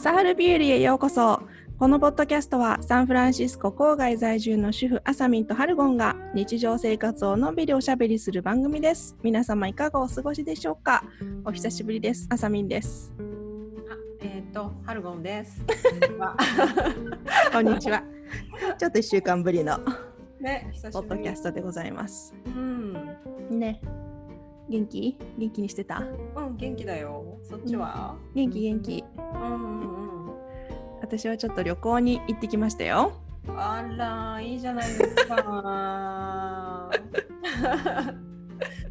[0.00, 1.42] 朝春ビューリーへようこそ。
[1.78, 9.14] このポッドキャストはサンフランシスコ郊外在住の主婦アサミンとハルゴンが日常生活をのんびりおしゃべりする番組です。
[9.22, 11.04] 皆様いかがお過ごしでしょうか。
[11.44, 12.26] お久しぶりです。
[12.30, 13.12] アサミンです。
[13.90, 15.62] あえっ、と、ハルゴンです。
[17.52, 18.02] こんにちは。
[18.78, 19.76] ちょっと1週間ぶりの
[20.40, 20.72] ね。
[20.94, 22.34] ポッドキャストでございます。
[22.46, 22.94] うん、
[23.50, 23.82] ね。
[24.70, 25.16] 元気？
[25.36, 25.98] 元気にしてた？
[26.36, 27.38] うん、元気だよ。
[27.42, 28.16] そっちは？
[28.34, 28.92] 元気元気。
[28.92, 29.09] うん、うん、うん。
[31.10, 33.10] 私はちょっと旅行に行ってきましたよ
[33.48, 36.88] あら、いいじゃないですか。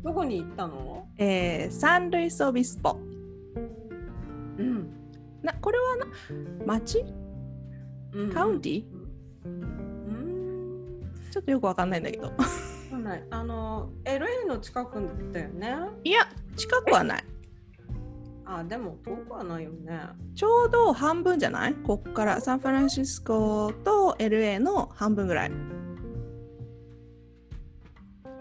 [0.04, 1.08] どこに行ったの？
[1.18, 2.98] えーサンルイス・オビスポ
[4.58, 4.90] うん。
[5.42, 6.06] なこれはな
[6.66, 7.06] 町
[8.12, 8.84] うんカウンティ？
[9.46, 11.02] うん。
[11.32, 12.34] ちょっとよくわかんないんだけど
[13.02, 15.00] ない、あの、LA の近く
[15.32, 15.74] だよね。
[16.04, 17.24] いや近くはない
[18.52, 20.00] あ、でも遠くはないよね。
[20.36, 21.74] ちょうど半分じゃない？
[21.76, 25.52] こっからサンフランシスコと LA の半分ぐらい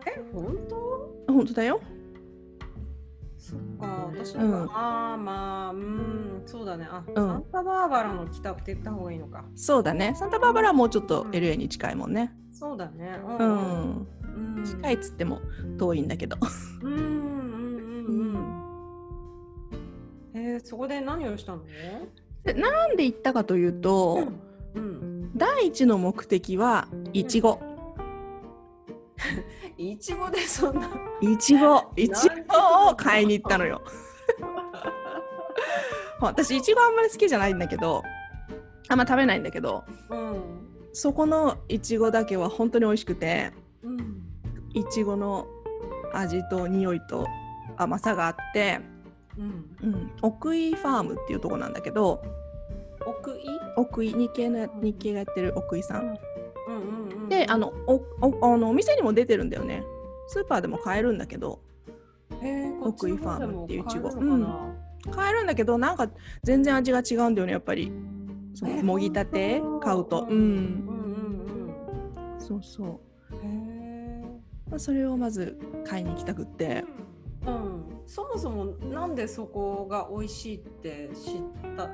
[0.06, 1.32] え、本当？
[1.32, 1.80] 本当だよ
[3.36, 6.86] そっか、私うんああ、まあ、うん、そうだね。
[6.90, 9.44] あ、うんサンタバーバラの北って言った方がいいのか。
[9.54, 13.18] そうだねサンタバーバラはもうちょっとうん LA に近いもんねそうだね。
[13.38, 14.06] ううんん
[14.58, 14.64] うん。
[14.64, 15.40] 近いっつっても
[15.78, 16.36] 遠いんだけど
[16.82, 17.17] うんうんうんうん。
[20.68, 21.62] そこで何をしたの？
[22.44, 24.28] でなんで行ったかというと、
[24.74, 25.30] うん。
[25.34, 27.58] 第一の目的はイチゴ
[29.78, 30.90] いちごでそんな。
[31.22, 33.82] いちごいちごを買いに行ったのよ
[36.20, 38.02] 私いちごあんまり好きじゃないんだけど
[38.88, 40.42] あんま食べないんだけどうん。
[40.92, 44.22] そこのいちごだけは本当に美味しくてうん。
[44.74, 45.46] いちごの
[46.12, 47.26] 味と匂いと
[47.78, 48.80] 甘さがあって、
[49.38, 49.76] うん。
[49.82, 52.22] うん、奥井ファームっていうとこなんだけど
[53.06, 53.44] 奥井？
[53.76, 56.08] 奥井日系の日系がやってる奥井さん、うん。
[56.08, 57.28] うんうん。
[57.28, 59.84] であのおおあのお店にも出てるんだよね。
[60.26, 61.60] スーパーでも買えるんだけど
[62.42, 64.10] えー、奥井ファームっていういちご。
[65.10, 65.46] 買えるん。
[65.46, 66.10] だけどなんか
[66.42, 67.92] 全然味が違うんだよねやっぱり。
[68.54, 70.26] そのえもぎたて買うと。
[70.28, 70.84] うん。
[70.86, 73.36] なうんうんそうそうう。
[73.36, 73.38] ん。
[73.40, 74.22] へ
[74.68, 75.56] まあそれをまず
[75.86, 76.64] 買いに行きたくって。
[76.64, 76.84] え。
[77.48, 77.84] うん。
[78.06, 81.84] そもそもなんでそこが美味しいって知った？
[81.84, 81.90] あ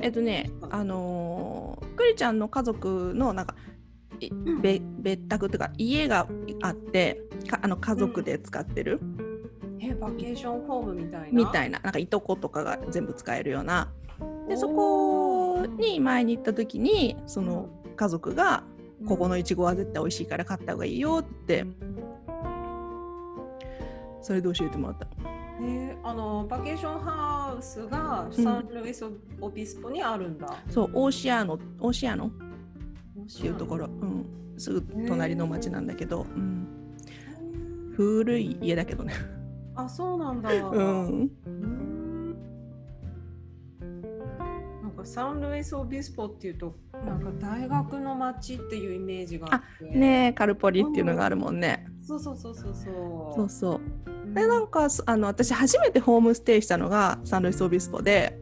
[0.00, 3.54] えっとねあのークリちゃんの家族のなんか
[4.20, 4.60] いん。
[4.62, 6.26] べ別宅っていうか家が
[6.62, 9.00] あってかあの家族で使ってる、
[9.80, 11.38] えバケーションホームみたいな？
[11.38, 11.78] みたいな。
[11.80, 13.92] なんかいとことかが全部使えるような。
[14.48, 18.64] でそこに前に行った時にその家族が
[19.06, 21.64] 「ここのいちごは絶対美味しいから買った方がいいよ」って
[24.22, 25.06] それで教えてもらった。
[25.62, 29.04] えーあのバケーションハウスがサンルイス
[29.38, 32.28] オビスポにあるんだ、そうオーシアノオーシアノ？
[32.28, 32.30] っ
[33.40, 34.26] ていうところ、うん、
[34.56, 36.66] すぐ隣の町なんだけど、うん、
[37.94, 39.12] 古い家だけどね。
[39.74, 41.30] あそうなんだ、 うん。
[45.00, 53.34] かサンルイスオビスポっていうとなんか大学の町っていうイメージがあってねえカルポリっていうのがあるもんねそうそうそうそうそう。
[53.34, 53.80] そうそう。
[54.06, 54.34] うん。
[54.34, 58.38] でなんかあの私初めてホームステイしたのがサンルイス・オビスポで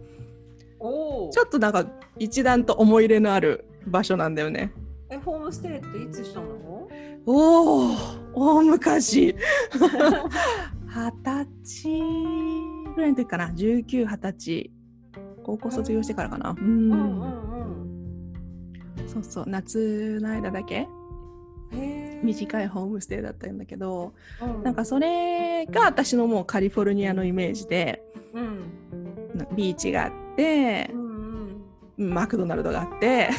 [0.79, 1.31] おお。
[1.31, 1.87] ちょっとなんか
[2.19, 4.73] 一段と思い入れのある場所なんだよね。
[5.11, 6.89] えホームステイっていつしたの？
[7.27, 7.97] おお
[8.35, 9.35] 大昔。
[10.87, 11.13] 二
[11.45, 12.01] 十歳
[12.95, 13.49] ぐらいの時かな。
[13.51, 14.73] 1920歳。
[15.45, 16.55] 高校卒業してからかな。
[16.59, 16.93] うん。
[16.93, 17.31] うんうん
[19.01, 19.09] うん。
[19.09, 19.45] そうそう。
[19.47, 20.87] 夏の間だけ
[21.71, 24.13] 短いホームステイだったんだけど
[24.43, 24.63] うん。
[24.63, 28.03] なんかそれが私のもうカリフォルニアのイメージで
[28.35, 28.73] うん。
[29.35, 31.63] なビーチがあってうん
[31.99, 32.11] うん。
[32.11, 33.31] マクドナルドがあって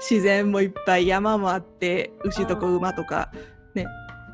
[0.00, 3.30] 自然もいっぱい山もあって牛とか馬とか
[3.74, 3.86] ね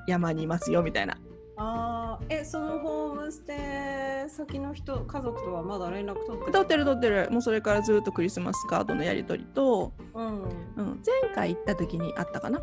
[0.07, 1.19] 山にいますよみたいな
[1.61, 7.29] あーえそのホームステイ先の人家族とはまだ連絡取ってる撮ってる撮ってる。
[7.31, 10.43] もうそれからずっとクリスマスカードのやり取りと、うん。
[10.43, 12.61] うん、前回行った時にあったかな？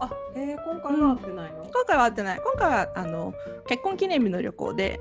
[0.00, 2.40] あえー、今回は会ってないの、今回は会ってない。
[2.40, 3.34] 今回はあの
[3.68, 5.00] 結婚記念日の旅行で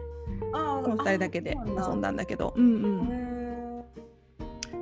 [0.53, 2.53] あこの2人だけで遊んだんだけど。
[2.55, 3.07] うんうん。
[3.11, 3.37] へ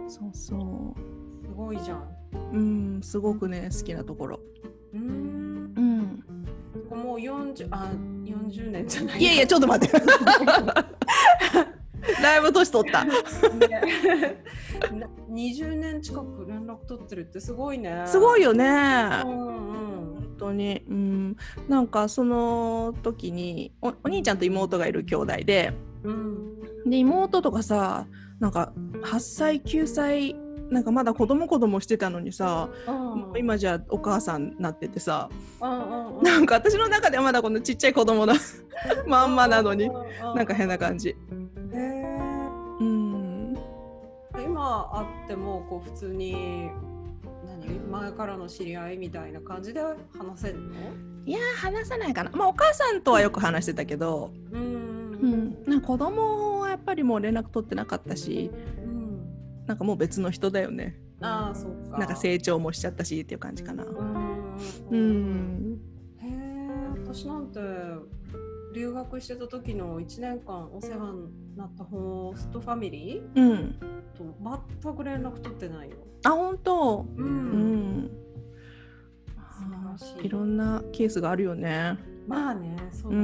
[0.08, 1.98] そうそーすごいじゃん。
[2.52, 4.40] ううんすごくね好きなところ。
[4.94, 5.35] うん
[6.96, 7.92] もう40あ
[8.24, 9.22] 40年じゃない。
[9.22, 10.00] いやいやちょっと待って。
[12.22, 13.04] だいぶ年取った。
[13.06, 13.14] な
[15.32, 18.04] 20年近く連絡取ってるってすごいね。
[18.06, 18.66] すごいよね。
[19.26, 19.56] うんうん。
[20.14, 20.84] 本当に。
[20.88, 21.36] うん。
[21.68, 25.74] なんかその時におお兄ちゃんと妹がいる兄弟で。
[26.04, 26.46] うん。
[26.86, 28.06] で妹とかさ
[28.40, 28.72] なんか
[29.02, 30.36] 8歳9歳
[30.70, 35.30] なんかまだ子供子供してたのにさ、もう今じゃお母さんになっててさ、
[35.62, 38.34] うんうんなんか私の中ではまだこのちっちゃい子供の
[39.06, 39.90] まんまなのに
[40.34, 41.10] なんか変な感じ。
[41.10, 41.16] へ
[41.74, 42.18] え
[42.80, 43.58] うん。
[44.44, 46.70] 今会ってもこう普通に
[47.62, 49.96] 何前からの知り合いみたいな感じで話
[50.36, 50.74] せるの？
[51.26, 52.32] いやー話さないかな。
[52.34, 54.66] まあお母さんとはよく話してたけど、ううん
[55.26, 58.85] ん、なんか子供はやっぱりもう連絡取ってなかったしうん
[59.68, 61.00] なんかもう別の人だよね。
[61.22, 61.98] ああそうか。
[61.98, 63.84] なんか成長もしちゃったしっていう感じかな。
[63.86, 64.56] うん
[64.92, 65.80] うん
[66.18, 66.70] へえ
[67.04, 67.60] 私なんて
[68.74, 73.52] 留学してた時の1年間お世話になったホストファミリうん。
[73.54, 73.74] ー
[74.18, 74.24] と
[74.84, 75.98] 全く連絡取ってないよ。
[76.26, 77.98] あ本当う、うん。
[78.06, 78.12] ん。
[79.28, 80.26] 素晴らしい。
[80.26, 81.98] いろんなケースがあるよね。
[82.28, 83.24] まあねそうだね。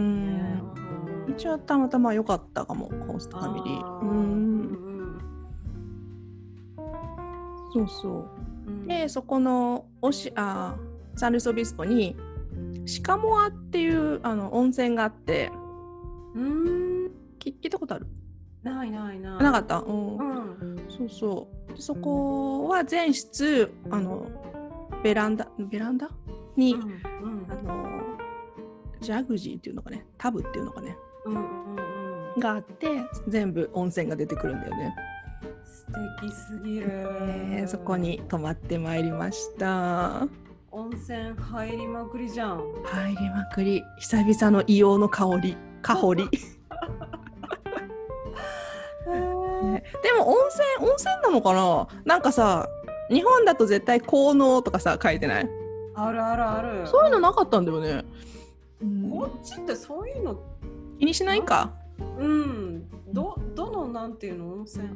[1.27, 1.33] うん。
[1.33, 3.81] うちはたまたま良かったかもホストファミリー。
[3.81, 4.90] ーうんん
[7.73, 8.29] そうそう。
[8.67, 8.87] うん。
[8.87, 10.75] でそこのおしあ
[11.15, 12.15] サンルイスオビスポに
[12.85, 15.51] シカモアっていうあの温泉があって
[16.35, 17.11] うん。
[17.39, 18.07] き聞いたことある？
[18.63, 19.43] ないないない。
[19.43, 20.17] なかった、うん。
[20.17, 20.85] うん。
[20.89, 21.73] そうそう。
[21.73, 24.27] でそこは全室あの
[25.03, 26.09] ベランダベランダ？
[26.55, 27.45] に、うんうん。
[27.49, 28.01] あの
[28.99, 30.05] ジャグジーっていうのかね？
[30.17, 30.95] タブっていうのかね？
[31.25, 31.41] うんうん
[31.75, 32.39] うん。
[32.39, 34.95] があって全部温泉が出てくるんだよね、
[35.81, 35.87] 素
[36.21, 40.27] 敵すぎる、えーそこに泊まってまいりました。
[40.71, 42.63] 温泉入りまくりじゃん。
[42.83, 43.83] 入りまくり。
[43.99, 45.57] 久々の硫黄の香り。
[45.81, 46.29] 香り、
[49.63, 49.83] ね。
[50.03, 50.35] でも温
[50.77, 51.87] 泉温泉なのかな？
[52.05, 52.69] なんかさ
[53.09, 55.49] 日本だと絶対効能とかさ書いてない？
[55.95, 56.87] あるあるある。
[56.87, 58.05] そういうのなかったんだよね、
[58.81, 59.09] うん。
[59.09, 60.39] こっちってそういうの、
[60.99, 61.73] 気にしないか。
[62.17, 64.53] うん、どどのなんていうの？
[64.53, 64.87] 温泉、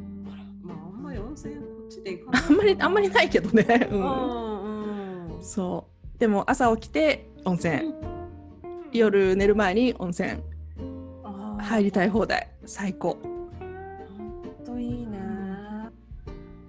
[0.66, 2.44] まああんまり温泉こっちで行かない。
[2.50, 4.02] あんまりあんまりないけどね、う、うん。
[4.02, 5.44] んうん。
[5.44, 6.20] そう。
[6.20, 7.94] でも朝起きて温泉。
[8.92, 10.42] 夜寝る前に温泉。
[11.60, 12.50] 入りたい放題。
[12.66, 13.18] 最高。
[13.22, 15.20] ほんといいね。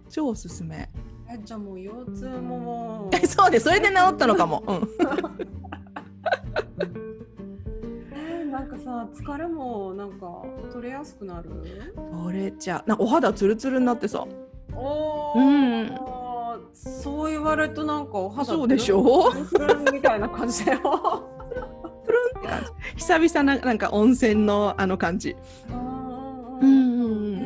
[0.08, 0.88] 超おすすめ。
[1.28, 4.88] えじゃあもう腰痛ももえそうですそれで治ったのかも、うん、
[8.86, 11.50] さ疲れもなんか取れやすくなる？
[12.24, 14.24] 取れちゃうなお肌ツルツルになってさ。
[14.72, 15.98] おうー、ん
[16.72, 19.32] そう言われるとなんかお肌そうでしょ？
[19.92, 20.80] みたいな感じだよ。
[22.04, 22.70] プルンって感じ。
[22.96, 25.34] 久々ななんか温泉のあの感じ。
[25.68, 26.68] うんうん
[27.00, 27.45] うん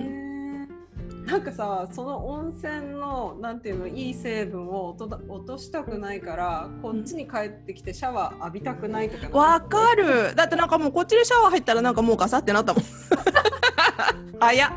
[1.31, 10.35] なんかさその温泉のなんていうのいい成分を落とだ落としたくないからこっちに帰ってきてシャワー浴びたくないとかわかる。
[10.35, 12.83] だってなんかもうこっちでシャワー入ったらなんかもうガサってなったもん。
[14.41, 14.71] 早っ。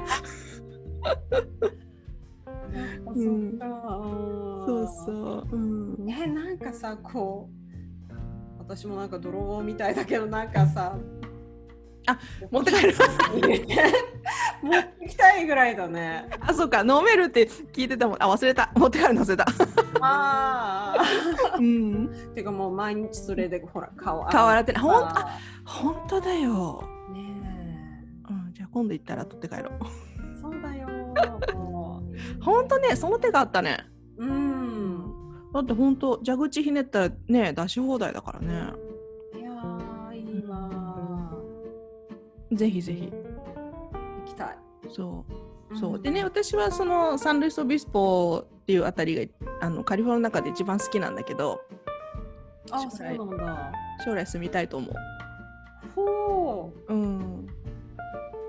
[1.06, 1.18] あ
[3.16, 5.58] うんそうそう、う
[6.06, 7.50] ん、えなんかさこ
[8.10, 8.14] う
[8.60, 10.96] 私もなんか泥棒みたいだけどなんかさ。
[12.06, 12.20] あ
[12.52, 12.94] 持って帰る
[15.54, 16.28] ぐらいだね。
[16.42, 16.80] あそうか。
[16.82, 18.18] 飲めるって聞いてたもん。
[18.20, 18.72] あ忘れた。
[18.76, 19.46] 持って帰るの忘れた。
[20.02, 20.96] あ
[21.60, 22.12] うん。
[22.32, 29.72] あてかもう毎日それでほら顔顔洗ってほんああ本当だよ、ねうん、じゃあ今度行ったら取って帰ろう。
[30.36, 30.88] えそうだよ。
[32.42, 33.78] 本当ねその手があったね。
[34.18, 35.52] うん。
[35.54, 38.48] だって本当蛇口ひねったらね出し放題だからね。
[39.38, 41.32] いやーいいわ
[42.52, 43.12] ぜひぜひ。
[43.12, 44.58] 行きたい。
[44.90, 45.43] そう
[45.80, 46.00] そう。
[46.00, 51.62] でね私はそのサンルイス・オビスポっていうあたりがあのカリフォルニアの中で一番好きなんだけど
[52.72, 53.72] あ将来そうなんだ。
[54.06, 54.94] 将来住みたいと思う。
[55.96, 56.94] ほう。
[56.94, 57.48] うん。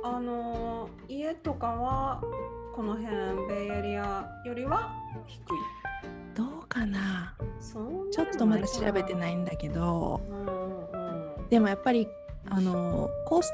[0.02, 2.23] あのー家とかは
[2.75, 3.14] この辺
[3.49, 4.93] ベイエリアよりは
[5.26, 5.45] 低い。
[6.35, 7.37] どうかな。
[8.11, 10.21] ちょっとまだ調べてないんだけど。
[10.28, 12.09] うんうんでもやっぱり
[12.49, 13.52] あのコース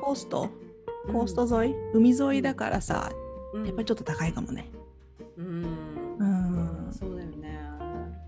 [0.00, 0.42] コースト？
[0.42, 0.69] うん
[1.06, 3.10] コースト沿い、海沿いだからさ
[3.52, 3.66] うん。
[3.66, 4.70] やっぱりちょっと高いかもね。
[5.36, 5.64] うん。
[6.18, 6.88] うん。
[6.92, 7.58] そうだよね。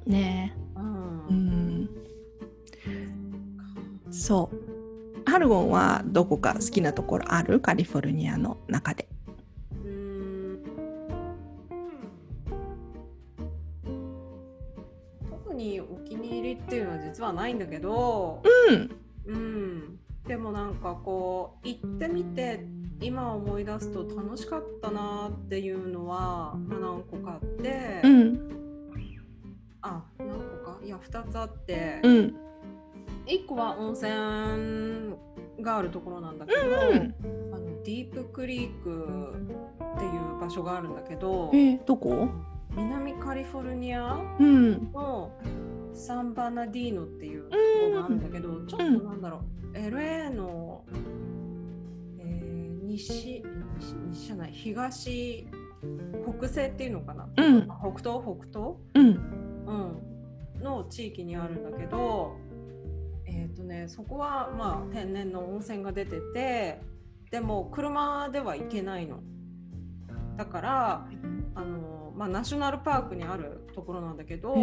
[0.07, 0.57] ね。
[0.75, 1.89] うん。
[2.87, 2.91] え
[4.07, 4.13] うん。
[4.13, 5.31] そう。
[5.31, 7.61] ハルゴンはどこか好きなところある？
[7.61, 9.09] カリフォルニアの中で。
[9.85, 10.63] うん。
[15.31, 18.91] 特にお気に入りっていうのは実はないんだけど、うん。
[19.25, 22.65] うん、でもなんかこう行ってみて
[23.01, 28.49] 今思い出すと楽しかったなっていうのは、まあ、何個かあって、うん。
[29.83, 30.79] あ何個か？
[30.85, 32.37] いや2つあって、うん。
[33.27, 35.17] 1個は温泉
[35.61, 36.65] があるところなんだけど、う
[36.95, 37.15] ん
[37.53, 39.35] あのディープクリーク
[39.97, 42.29] っていう場所があるんだけどえー、どこ？
[42.77, 44.93] 南カリフォルニアうん。
[45.93, 47.57] のサンバナディーノっていうとこ
[47.91, 49.43] ろがあるんだけど、ちょっとなんだろ
[49.75, 50.85] う、LA の、
[52.19, 53.43] えー西
[53.79, 54.53] 西西じゃない。
[54.53, 55.47] 東
[56.39, 57.63] 北西っていうのかな、うん。
[57.63, 59.33] 北東北東、うん。
[59.67, 62.37] うん、の地域にあるんだけど
[63.27, 66.81] えっ、とねそこはまあ天然の温泉が出てて
[67.31, 69.21] でも車では行けないの。
[70.37, 71.09] だから
[71.55, 74.55] あの、まあ、ナショナルパークにあるところなんだけど、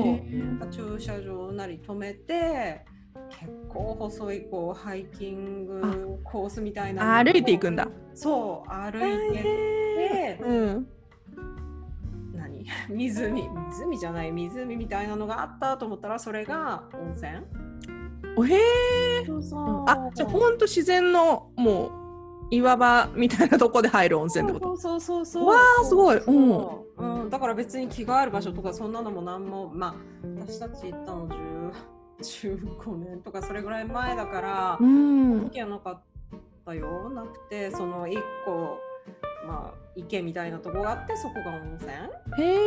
[0.72, 2.86] 駐車場なり止めて
[3.30, 7.88] 結構細いこうハイキングコースみたいな歩いていくんだ。
[8.14, 10.88] そう歩いてって、うん。
[12.34, 12.66] 何？
[12.90, 13.50] 湖？
[13.50, 17.32] 湖じゃない湖みたいなのがあったと思ったらそれが温泉
[18.36, 18.60] おへえ。
[19.88, 21.99] あ、じゃあほんと自然のもう
[22.52, 24.78] 岩場みたいなとこで入る温泉ってこと？
[24.78, 29.96] そうそうそうそうわーすごいそううん、だから別に気がある場所とかそんなのも何もまあ
[30.40, 31.72] 私たち行ったの10
[32.22, 35.44] 15年とかそれぐらい前だからうん。
[35.46, 36.02] 時はなかっ
[36.66, 38.78] たよなくてその1個
[39.48, 41.92] まあ池みたいなとこがあってそこが温泉？
[42.46, 42.58] へえ。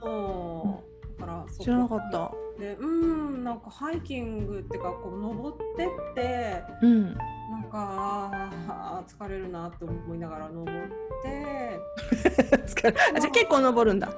[0.00, 0.82] そ
[1.16, 2.32] うだから知らなかった。
[2.58, 7.16] でうんなんかハイキングっていうかこう登ってってうん。
[7.52, 10.88] なんか疲れるなって思いながら登っ
[11.22, 11.78] て
[12.66, 14.08] 疲れあじゃあ結構登るんだ。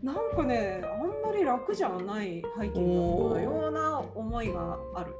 [0.00, 5.12] なんかねあんまり楽じゃないハイキングのような思いがある。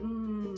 [0.00, 0.54] うん、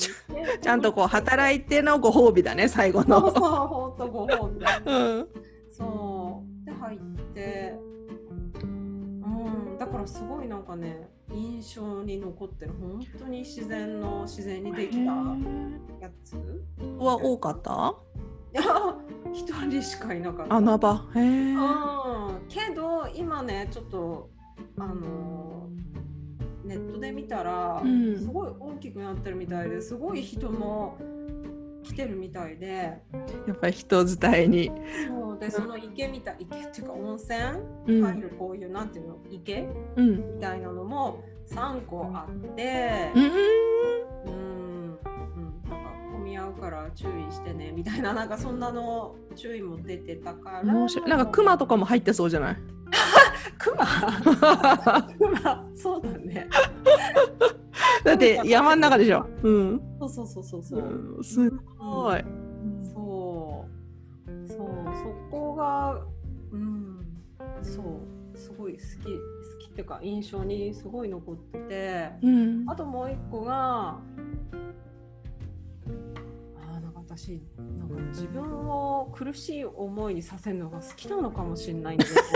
[0.61, 3.67] ちゃんとこう働いてのご褒美だね最後そうそうの。
[3.67, 5.29] ほんとご褒美だうん。
[5.71, 7.01] そうで入っ
[7.35, 7.75] て
[8.63, 15.12] うんだからすごいなんかね印象に残ってる本当に自然の自然にできた
[16.00, 16.37] やつ？
[16.99, 17.95] は多かった？
[18.54, 18.62] いや
[19.33, 21.04] 一人しかいなかった穴場？
[21.14, 21.23] へえ。
[21.52, 24.30] うんけど今ねちょっと
[24.78, 25.68] あの
[26.64, 30.97] ネットで見たら、うんすごい大きくなってるみたいですごい人も
[31.87, 33.00] 来てるみたいで。
[33.47, 34.73] やっぱり人伝いに。
[35.09, 37.38] そうでその池みたい池っていうか温泉？
[37.87, 38.02] うん。
[38.02, 39.19] 入るこういうなんていうの？
[39.31, 39.69] 池？
[39.97, 40.35] うん。
[40.35, 43.12] みたいなのも3個あって。
[43.14, 43.23] うん。
[43.23, 43.31] うん、
[44.26, 44.99] うん、
[45.69, 47.71] なんか混み合うから注意してね。
[47.73, 48.12] みたいな。
[48.12, 50.62] なんかそんなの注意も出てたから。
[50.62, 51.09] 面白い。
[51.09, 52.57] なんかクマとかも入ってそうじゃない？
[53.59, 53.87] クマ
[55.19, 56.49] クマそうだね。
[58.05, 59.26] だって山の中でしょ。
[59.43, 59.81] うん。
[59.99, 62.25] そうそうそうそうそう、うんすごい。
[62.93, 64.65] そうそうそ
[65.31, 66.00] こが
[66.53, 66.99] うん
[67.62, 67.85] そう
[68.37, 68.88] すごい好き好
[69.59, 72.65] きっていうか印象にすごい残っててうん。
[72.69, 73.55] あともう一個が
[73.91, 77.41] あーなんか私
[77.79, 82.21] なんか自分を苦しい思いにさせるのが好きなのかもしれないんですよ。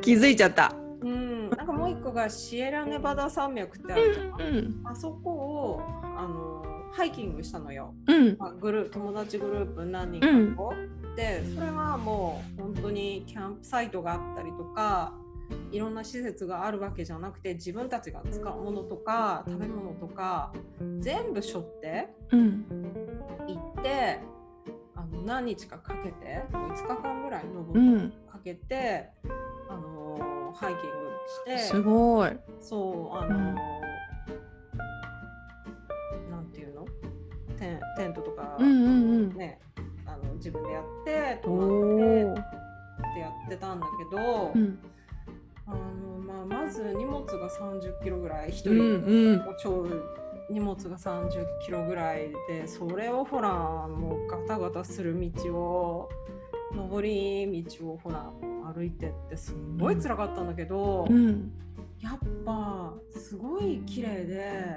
[0.00, 0.72] 気づいちゃった。
[1.02, 4.40] うん、なんかもう一個がシエラネバダ山脈ってあるじゃん。
[4.40, 4.80] うん。
[4.84, 7.94] あそこをあのハイキングしたのよ。
[8.06, 8.36] うん。
[8.38, 10.72] まあ、グルー友達グループ何人かと。
[11.16, 15.14] でそれはもう本当にキャンプサイトがあったりとか
[15.72, 20.52] いろんな施設があるわけじゃなくて自分たちが使うものとか食べ物とか
[21.00, 22.64] 全部背負ってうん。
[23.48, 24.20] 行って
[24.94, 28.10] あの何日かかけて5日間ぐらい登ってうん。
[28.30, 29.08] かけて、
[29.68, 30.18] あの
[30.56, 30.96] ハイキング
[31.54, 32.30] してすごい。
[32.60, 33.28] そうあの、
[36.30, 36.84] なんていうの？
[37.58, 38.88] テンテントとか、うんうんう
[39.28, 39.34] ん。
[39.36, 39.60] ね
[40.06, 42.32] あの自分でやって泊おまってお。
[42.32, 42.34] っ
[43.14, 44.78] てやってたんだけど、うん。
[45.66, 45.78] あの
[46.46, 49.56] まあ、まず荷物が30キロぐらい一うん人、うん。
[49.62, 49.86] 超
[50.48, 51.28] 荷物が30
[51.64, 53.50] キロぐらいでそれをほら
[53.88, 56.08] もうガタガタする道を
[56.72, 58.30] 上り道をほら
[58.72, 61.52] 歩いてってすごい辛かったんだけど、うん。
[62.00, 64.76] やっぱすごい綺麗で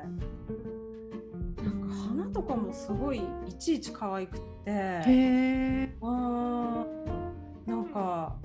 [1.62, 5.96] なんか花とかもすごいいちいち可愛くってへえ。
[6.01, 8.36] あーなんか、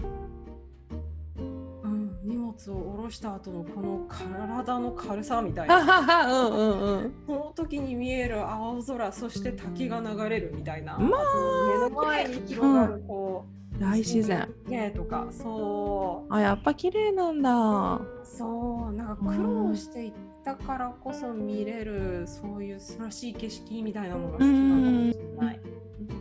[1.84, 6.26] うん、荷物を下ろした後のこの体の軽さみたいはな。
[6.26, 7.14] うんうんうん。
[7.26, 13.46] その時に見える青空そして滝が流れるみたいな、まあと目の前に広がるこ
[13.78, 14.43] う、大自然。
[14.68, 18.00] 景とかそうあ、やっぱ綺麗なんだ。
[18.22, 20.12] そうなんか苦労していっ
[20.44, 25.60] たからこそ見れるそういう素晴らしい景色みたいなのが好きなのかもしれない。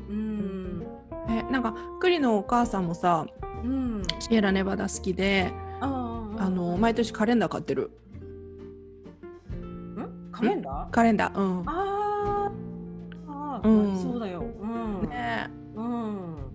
[0.09, 0.87] うん。
[1.29, 3.25] え、なんか栗のお母さんもさ、
[3.63, 4.03] うん。
[4.19, 7.91] シエラネバダ好きで、ああの毎年カレンダー買ってる。
[9.55, 10.29] ん？
[10.31, 10.89] カレンダー？
[10.91, 11.39] カレンダー。
[11.39, 11.63] うん。
[11.67, 14.43] あーうんそうだよ。
[14.61, 15.09] うん。
[15.09, 16.52] ねうん。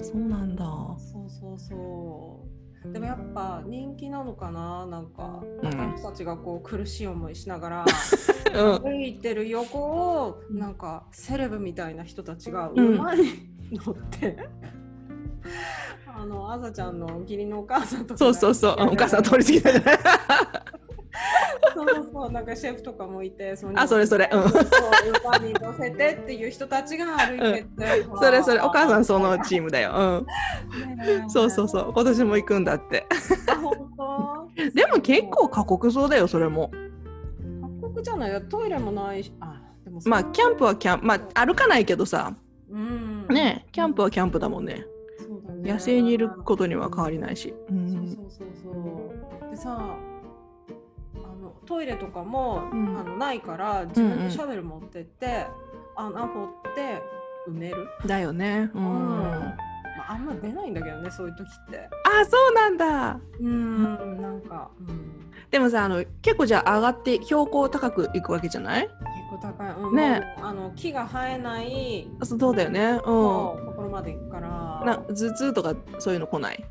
[0.00, 0.64] そうなんだ。
[0.64, 2.92] そうそうそう。
[2.92, 4.86] でもやっぱ人気なのかな？
[4.86, 5.66] なんか、うん。
[5.68, 7.84] 私たちがこう苦しい思いしながら
[8.54, 8.82] うん。
[8.82, 12.94] 歩いてる横をなんかセレブみたいな人たちがうん。
[12.94, 13.24] 馬に
[13.72, 14.38] 乗って、
[16.06, 18.76] あのあざちゃんの義理のお母さんとかそうそうそう。
[18.78, 19.98] うんお母さん通り過ぎたじゃない？
[21.86, 24.28] そうそうなんかシェフとかもいてそあそれそれ。
[24.32, 24.48] うん。
[24.48, 24.62] そう
[25.24, 28.60] 馬に乗せてっていう人たちが歩いてって、それそれ。
[28.60, 29.92] お母さんそのーチームだよ。
[29.94, 31.22] うん。
[31.24, 31.92] ムそうそうそう。
[31.92, 33.06] 今年も行くんだって。
[33.46, 34.48] あ本当？
[34.74, 36.70] でも結構過酷そうだよそれも。
[37.62, 39.32] 過酷じゃないトイレもないし。
[39.40, 42.34] あでもまあキャンプはキャンプまあ歩かないけどさ。
[42.70, 43.26] うん。
[43.28, 44.84] ねキャンプはキャンプだもんね。
[45.18, 45.72] そうだね。
[45.72, 47.54] 野生にいることには変わりないし。
[47.68, 48.70] うそうんそうそうそ
[49.46, 49.50] う。
[49.50, 49.96] でさ
[51.68, 52.98] トイレとかも、うん。
[52.98, 55.46] あのないから自分でシャベル持ってって、
[55.94, 57.02] 穴掘って
[57.48, 58.70] 埋める、だよね。
[58.74, 58.82] うん。
[58.82, 59.54] ま
[60.08, 61.90] あ、あんま出ないんだけどねそういう時って。
[62.04, 63.20] あそうなんだ。
[63.40, 68.82] うんなんか、うん、でもさあの結構じゃあ上がって標高高く行くわけじゃない？
[68.82, 68.92] 結
[69.30, 70.22] 構高い、うん、ね。
[70.40, 72.92] あの木が生えない、あそうだよね。
[72.92, 72.98] うん。
[72.98, 74.48] ところまで行くから。
[74.86, 76.64] な頭痛とかそういうの来ない？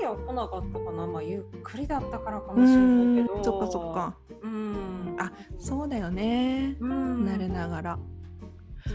[0.00, 1.06] その時は来なかったかな。
[1.06, 3.40] まあゆっくりだったからかうもしれないけど。
[3.40, 4.16] んそっかそっか。
[4.42, 5.16] うん。
[5.18, 6.76] あそうだよね。
[6.80, 7.24] うん。
[7.24, 7.98] 慣れながら。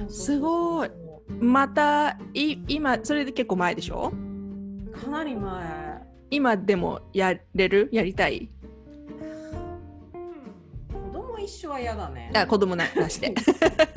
[0.08, 0.90] すごい。
[1.40, 4.12] またい今それで結構前でしょ？
[4.94, 6.02] かなり前。
[6.32, 7.90] 今でもやれる？
[7.92, 8.50] やりたい？
[10.92, 12.32] 子供一緒は嫌だね。
[12.36, 13.34] あ子供な出して。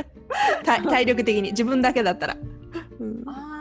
[0.65, 1.51] 体体力的に。
[1.51, 2.37] 自分だけだったら、
[3.01, 3.23] うん。
[3.27, 3.58] あ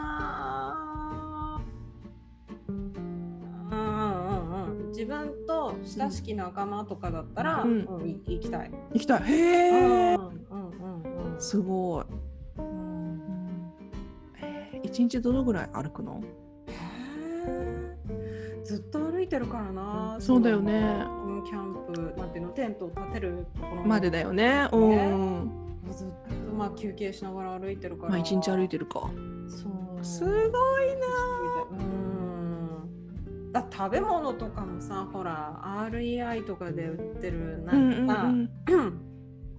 [4.97, 7.77] 自分と親しき仲間とかだったら、ううん。
[8.03, 9.23] んい行きたい、行きたい。
[9.31, 11.39] へうんえうんうんうん。
[11.39, 12.05] すごい、
[12.57, 13.21] うん。
[14.41, 16.23] えー一日どのぐらい歩くの？
[18.63, 21.03] ずっと歩いてるからなそうだよね。
[21.05, 24.09] そのキャンプなんていうのテントを立てるところまで。
[24.09, 24.67] だよね。
[24.71, 25.51] うん、
[25.91, 29.11] ずっとまあ休憩しながら歩いてるからまあ一日歩いてるか
[29.47, 29.69] そ
[30.01, 30.51] うすごいな
[31.71, 32.06] うん
[33.61, 35.59] だ食べ物とかもさほら
[35.91, 39.01] REI とかで売ってるなうんうんうん。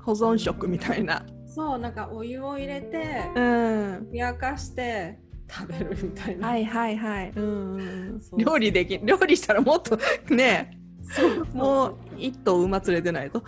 [0.00, 1.24] 保存食みたいな。
[1.46, 4.08] そうなんかお湯を入れてうん。
[4.11, 5.18] ふやかして
[5.50, 9.98] 食べるみたいな、はいはいはい、うん料理でき料理したらもっと
[10.30, 10.70] ね。
[11.11, 11.46] そう。
[11.54, 13.42] もう一頭馬連れてないと、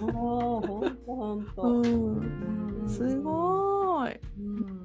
[0.00, 2.88] もうほんとほんと、うん、うん。
[2.88, 4.20] すごい。
[4.38, 4.80] うん。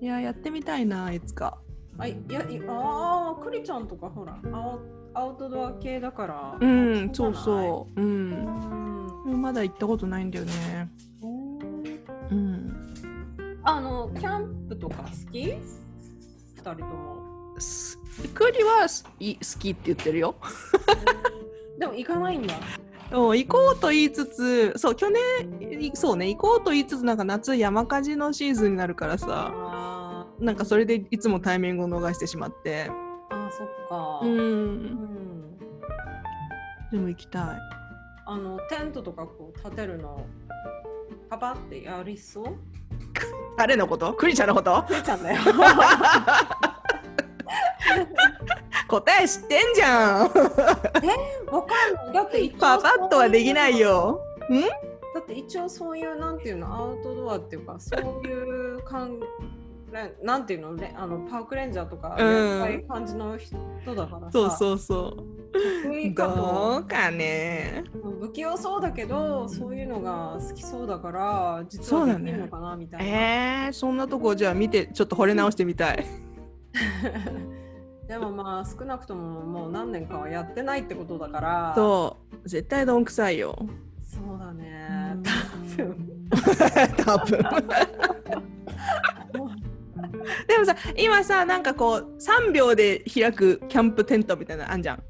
[0.00, 1.58] いややってみたいないつか
[1.98, 4.80] あいやいあークリちゃんとかほらアウ
[5.14, 8.00] アウトドア系だからうんそううそう。
[8.00, 8.30] ううん。
[9.36, 10.88] んまだ行ったことないんだよね。
[12.30, 13.60] うん。
[13.62, 15.46] あのキャンプとか好き？
[15.46, 15.58] 二
[16.62, 17.54] 人とも。
[17.58, 17.98] す
[18.34, 20.34] クリはすい好きって言ってるよ。
[21.78, 22.54] でも行かないんだ。
[23.12, 29.52] うん行こうと言いつつそう去年いそうね行こうと言いつつなんか夏山火事のシーズンになるからさ
[30.38, 32.90] なんかそれでいつもタイミングを逃してしまって。
[33.30, 34.20] あーそっか。
[34.22, 34.74] ううん。
[34.74, 35.58] ん
[36.90, 37.42] でも行きたい。
[38.26, 40.26] あのテントとかこう立てるの
[41.28, 42.56] パパってやりそう？
[43.56, 44.12] 誰のこと？
[44.14, 44.82] クリちゃんのこと？
[44.88, 45.40] クリちゃんだよ。
[48.88, 50.20] 答え知ってんじゃん。
[50.22, 50.44] わかん
[52.06, 52.14] ない。
[52.14, 54.20] だって一応パパッとはできないよ。
[55.14, 59.20] だって一応そういうなんていうのアウトドアっていうかそういう感
[60.22, 60.74] なんていうの？
[60.76, 62.58] レあのパークレンジャーとかうん。
[62.60, 63.56] やりたい感じの人
[63.94, 66.14] だからさ、そうそうそう。
[66.14, 67.84] どもうかね。
[68.20, 73.06] 不器用そうだけどそういうのが好きそうだから実はできるのかなみたいな、
[73.66, 76.04] えー、そんなとこじゃあ見てちょっと惚れ直してみたい。
[78.08, 81.72] でもまあ少なくとももう何年かはやってないってことだから。
[81.76, 82.48] そう。
[82.48, 83.56] 絶対どんくさいよ。
[84.02, 85.16] そうだね。
[85.22, 85.30] 多
[85.84, 86.10] 分。
[87.04, 87.38] 多分
[90.46, 95.02] でもさ今さなんかこう3秒で開くキャンプテントみたいなのあんじゃん。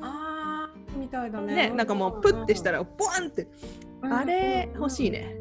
[0.00, 1.54] あーみたいだね。
[1.68, 3.42] ねなんかもうプッてしたらボワンって。
[4.02, 5.20] うんあれ欲しいね。
[5.20, 5.36] ね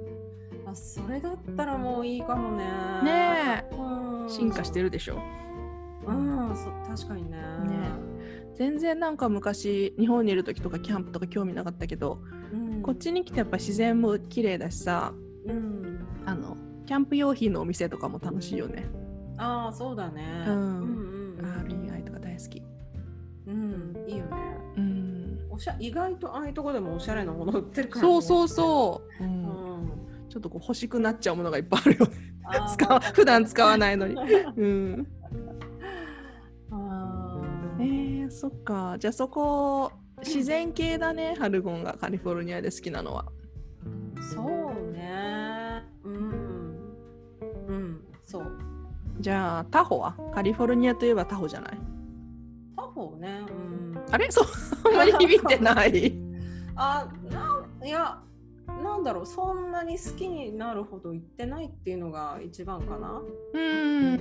[0.67, 2.65] あそれだったらもういいかもね。
[3.03, 4.29] ねうん。
[4.29, 5.19] 進化してるでしょ。
[6.05, 7.37] うんそ確かにね。
[8.53, 12.19] 全然なんか昔日本にいる時とかキャンプとか興味なかったけど
[12.53, 12.81] うん。
[12.81, 15.13] こっちに来てやっぱ自然も綺麗だしさ
[15.47, 16.05] うん。
[16.25, 18.85] あのキャンプ用品のお店とかも楽しいよね
[19.41, 20.45] ああそうだね。
[20.47, 20.55] うん。
[20.55, 22.61] うんうん REI とか大好き。
[23.47, 24.31] うんいいよね。
[24.77, 25.39] うん。
[25.49, 29.41] おしゃ意外とああいうとこでもおしゃれなもの売ってるから、そうそうそう、ううん。
[29.43, 29.91] ん。
[30.29, 32.11] ちょっとこう欲しくなっちゃうものがいっぱいあるよね。
[32.67, 34.15] 使わ普段使わないのに。
[34.15, 35.07] うん。
[36.71, 37.41] あ
[37.79, 38.95] えそっか。
[38.99, 39.91] じゃあそこ
[40.23, 41.35] 自然系だね。
[41.37, 43.25] ハルゴンがカリフォルニアで好きなのは。
[44.33, 45.83] そうね。
[46.03, 46.95] うん。
[47.67, 48.70] うん、そう。
[49.19, 50.15] じゃあタホは？
[50.33, 51.77] カリフォルニアといえばタホじゃない？
[52.75, 53.41] 他方ね。
[53.49, 54.01] うん。
[54.11, 54.29] あれ？
[54.31, 54.47] そう
[54.85, 56.13] あんまり響いてない
[56.75, 58.19] あ、なん、いや。
[58.83, 63.21] なんだろうそんなに好きになるほど行ってないっていうのが一番かな。
[63.53, 64.15] うん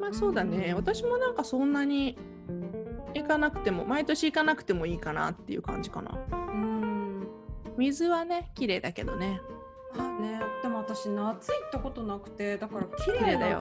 [0.00, 2.18] まあそうだねうん私もなんかそんなに
[3.14, 7.26] 行かなくても毎年行かなくてもいいかなっていう感じかなうん。
[7.78, 9.63] 水はね綺麗だけどねあ
[10.02, 13.60] ね、でも私夏行ったことなくてだから綺麗だよ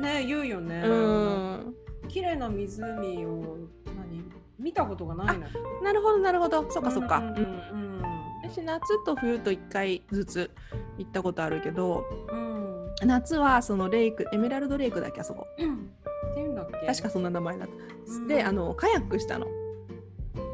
[0.00, 0.82] ね言うよね。
[0.84, 1.74] うん
[2.08, 3.56] 綺麗な湖を
[3.96, 4.24] 何？
[4.58, 5.46] 見たことがないの。
[5.82, 8.02] なるほどなるほどそっかそっか、うんうん
[8.42, 10.50] 私夏と冬と1回ずつ
[10.98, 12.94] 行ったことあるけどうん。
[13.06, 15.90] 夏はそのレイクエメラルドレイクだっけあそこうん。
[16.30, 16.86] っていうんだっけ？
[16.86, 19.46] 確かそんな名前だった、うんであのカヤックしたの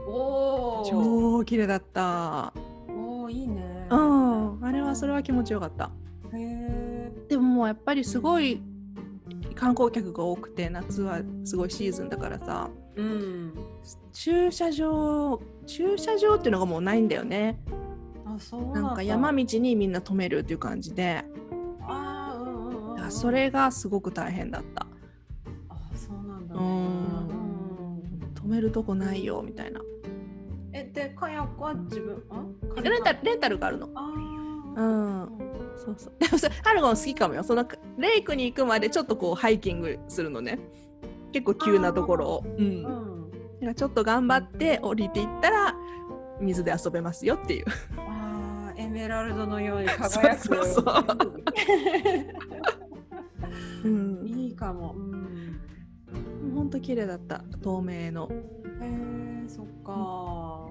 [0.07, 0.87] おお。
[0.89, 2.53] 超綺麗だった
[2.89, 3.72] おおいいね。
[3.97, 5.91] うんあれはそれは気持ちよかった
[6.33, 7.13] へえ。
[7.29, 8.61] でももうやっぱりすごい
[9.55, 13.53] 観光客が多くて夏はすごいシーズンだからさうん。
[14.13, 17.59] 駐車場駐車場っていうのがもうないんだよね
[18.25, 18.81] あそうなんだ。
[18.83, 21.25] なんか山道にみんな止めるっていう感じで
[21.87, 22.95] あーうんうんうんうん。
[22.97, 24.87] だからそれがすごく大変だった
[25.69, 26.65] あそうなんだうね。
[26.65, 27.43] んうん
[28.35, 29.81] 止めるとこないよみたいな
[30.73, 32.45] えでカヤックは自分あ？
[32.83, 33.89] レンタルレンタルがあるの？
[33.95, 34.01] あ
[34.75, 34.83] うー
[35.25, 35.29] ん。
[35.77, 36.15] そうそう。
[36.19, 37.43] でもさハルゴン好きかもよ。
[37.45, 37.67] その
[37.99, 40.59] レイクに行くまでちょっとこうハイキングするのね。
[41.33, 42.45] 結構急なところを。
[42.59, 42.85] うん。
[43.65, 43.75] うん。
[43.75, 45.75] ちょっと頑張って降りていったら
[46.41, 47.67] 水で遊べますよっていう。
[47.97, 50.49] ああエメラルドのように輝く。
[50.49, 50.85] そうそうそう。
[53.85, 54.27] うん。
[54.27, 54.95] いいかも。
[54.97, 55.61] うん。
[56.55, 57.45] ほんと綺麗だった。
[57.63, 58.29] 透明の。
[58.31, 58.35] へ
[58.83, 60.71] えそっか。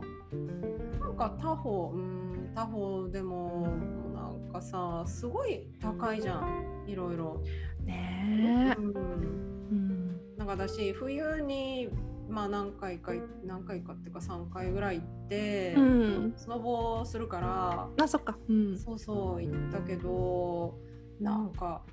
[1.00, 3.68] なんか他方うん他方でも
[4.14, 6.84] なんかさすごい高いじゃん。
[6.88, 7.42] いろいろ。
[7.84, 8.80] ねえ。
[8.80, 8.94] うん。
[8.94, 10.38] うん。
[10.38, 11.90] なんか私冬に
[12.30, 16.34] まあ何回か何回かっていうか3回ぐらい行って、うん。
[16.36, 18.38] スノボするからあそっか。
[18.50, 18.78] うん。
[18.78, 20.78] そうそう行ったけど
[21.20, 21.84] なんか、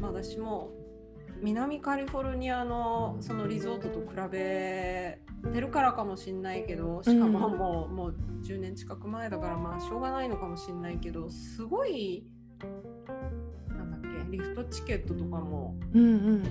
[0.00, 0.70] まあ、私も
[1.42, 5.18] 南カリフォルニアのそのリゾートと比べ
[5.52, 12.26] てるからかもしんないけどしかもうんもう,、もう10年近く前だからまあしょうがないのかもしんないけどすごい
[13.68, 16.42] なんだっけリフトチケットとかもうんうん。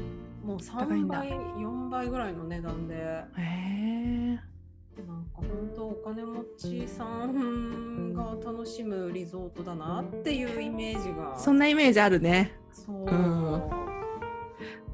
[0.43, 1.19] もう3高いんだ。
[1.19, 2.95] 倍4倍ぐらいの値段で。
[2.95, 2.99] へ
[3.37, 4.39] え
[5.01, 11.37] なんか本当お金持ちさんが楽しむリゾートだなっていうイメージが。
[11.37, 12.51] そんなイメージあるね。
[12.71, 13.69] そう,、うん。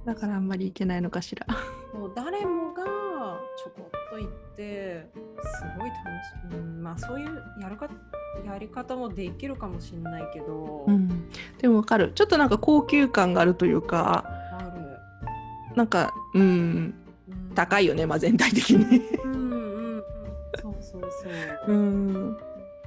[0.05, 1.47] だからあんまり行けないのかしら。
[1.93, 2.58] もう誰も
[4.59, 7.89] てすごい楽しい、うん、まあそういうやるか
[8.45, 11.29] やり方もできるかもしれないけど、うん。
[11.57, 12.11] でもわかる。
[12.13, 16.41] ちょっとなんか高級感があるというかある、なんかうん。
[16.41, 19.01] うん、高いよねまあ全体的に。
[19.23, 20.03] うんうんうん。
[20.61, 21.01] そうそう
[21.65, 22.33] そう、うん。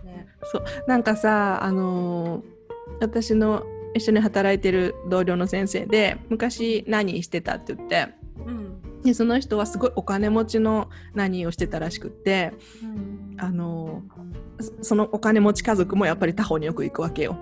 [0.05, 0.29] ね。
[0.45, 0.65] そう。
[0.87, 2.53] なんかさあのー
[3.01, 8.09] 私の一緒に働いてる同僚の先生で昔何してたって言って
[8.47, 17.37] うんでその人はすごいお金持ちの何をしてたらしくってうんあのーそそのお金持ち家族もやっぱり他方によく行くわけよ。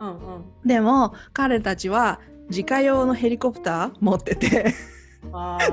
[0.00, 0.44] うんうん。
[0.66, 4.74] でも彼たちは自家用のヘリコプター持ってて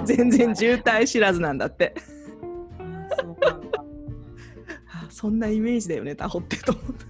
[0.05, 1.93] 全然渋滞知らずなんだって。
[5.09, 7.05] そんなイメージだよねタホってと思って。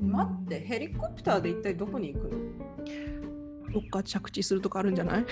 [0.06, 2.38] 待ってヘリコプターで一体どこに行くの？
[3.74, 5.26] どっか着地するとかあるんじゃない？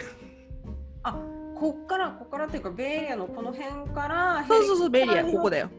[1.05, 1.17] あ
[1.55, 5.71] こっからこっからっていうかベイエリアのこの辺からそうそうそうベイリアここだよ。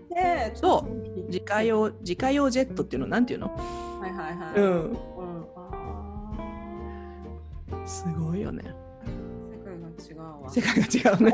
[0.56, 1.26] そう。
[1.28, 3.47] 自家用自家用ジェットっていうのなんていうの？
[3.99, 4.91] はいはいはい、うん。
[4.91, 4.97] うん
[7.73, 8.63] あすごいよね。
[9.06, 9.13] ー
[9.60, 10.49] 世界が違うわ。
[10.49, 11.32] 世界が違うね。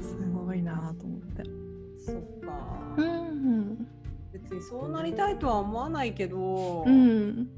[0.00, 1.44] すごいなと思って。
[1.98, 3.86] そっか、うん。
[4.32, 7.48] 別にそうなりたいとは思わないけど、うん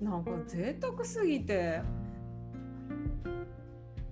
[0.00, 1.82] なんか贅沢すぎて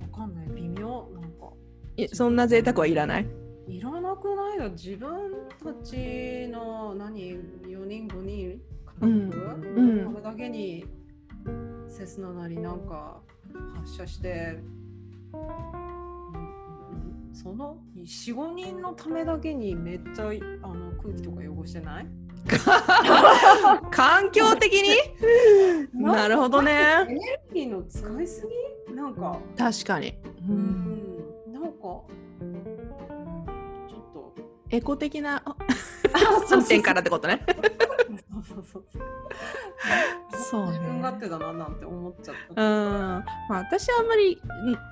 [0.02, 1.52] わかんない微妙なんか
[1.96, 3.26] いそんな贅沢はいらない。
[3.68, 4.70] いらなばくないよ。
[4.70, 5.09] 自分
[5.62, 8.61] たちの何4人5人
[9.00, 9.30] 家うん。
[9.30, 10.12] 族、うん。
[10.12, 10.85] これだけに
[11.88, 13.20] セスナなりなんか
[13.74, 14.59] 発射して、
[17.42, 20.29] その45人のためだけにめっちゃ
[20.62, 22.07] あの空気とか汚してない？
[23.90, 24.88] 環境的に？
[25.92, 27.20] なるほどエねネル
[27.55, 28.49] ギーの使いす
[28.88, 28.94] ぎ？
[28.94, 30.16] なんか、確かに、
[30.49, 30.57] う、うん。
[31.49, 31.68] ん、なんか、
[32.40, 32.55] うん、
[33.87, 34.35] ちょっと。
[34.70, 35.42] エコ的な
[36.49, 37.44] 観点からってことね。
[38.49, 38.85] そうそうそう。
[40.33, 42.55] そう自分ね勝手だななんて思っちゃっうん。
[42.55, 42.62] た。
[42.62, 44.40] まあ私はあんまりん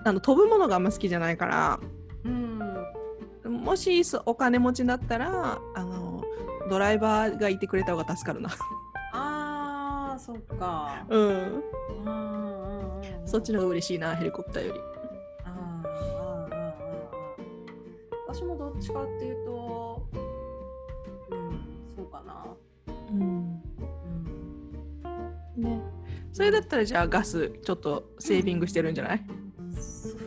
[0.04, 1.80] あの飛ぶものがあんま好きじゃないから
[2.24, 3.62] うん。
[3.62, 6.22] もしそお金持ちだったらあの
[6.70, 8.50] ドライバーがいてくれた方が助かるな
[9.12, 11.04] ああ、そっか。
[11.08, 11.28] うんうん
[12.06, 13.28] うんうん。
[13.28, 14.80] そっちの方が嬉しいなヘリコプターより
[15.44, 15.88] あー
[16.54, 16.74] あ
[18.28, 20.08] 私もどっちかっていうと、
[21.30, 21.60] うん、
[21.94, 22.44] そうかな。
[23.10, 23.60] うん
[25.56, 25.62] うん。
[25.62, 25.80] ね
[26.32, 29.24] それだったらじゃあガスちょっとセービングしてるんじゃない？
[29.26, 29.32] そ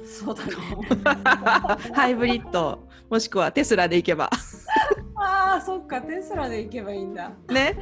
[0.05, 0.53] そうだね。
[1.93, 2.87] ハイブリッド。
[3.09, 4.29] もしくはテスラで行けば。
[5.15, 7.31] ああ、そっか、テスラで行けばいいんだ。
[7.49, 7.77] ね。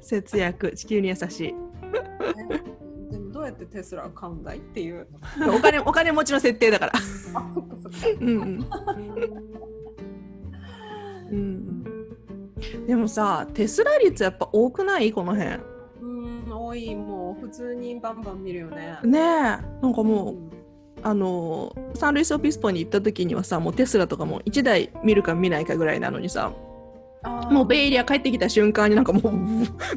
[0.00, 0.72] 節約。
[0.72, 1.54] 地球に優しい。
[3.10, 5.06] えでもどうやってテスラを買うんだいっていう。
[5.54, 6.92] お金お金持ちの設定だから。
[7.34, 7.98] あ、そっかそっか。
[8.20, 8.68] うんうん。
[11.30, 11.84] うん
[12.86, 15.12] でもさテスラ率やっぱ多くない？
[15.12, 15.56] この辺。
[15.56, 15.60] うん、
[16.66, 18.98] 多い、もう普通にバンバン見るよね。
[19.04, 20.50] ねえなんかもううん。
[21.02, 26.52] あのサンルイスオピスポに行った時にはさもうテスラとかも1台見るか見ないかぐらいなのにさ
[27.50, 29.22] もうベイエリア帰ってきた瞬間になんかもう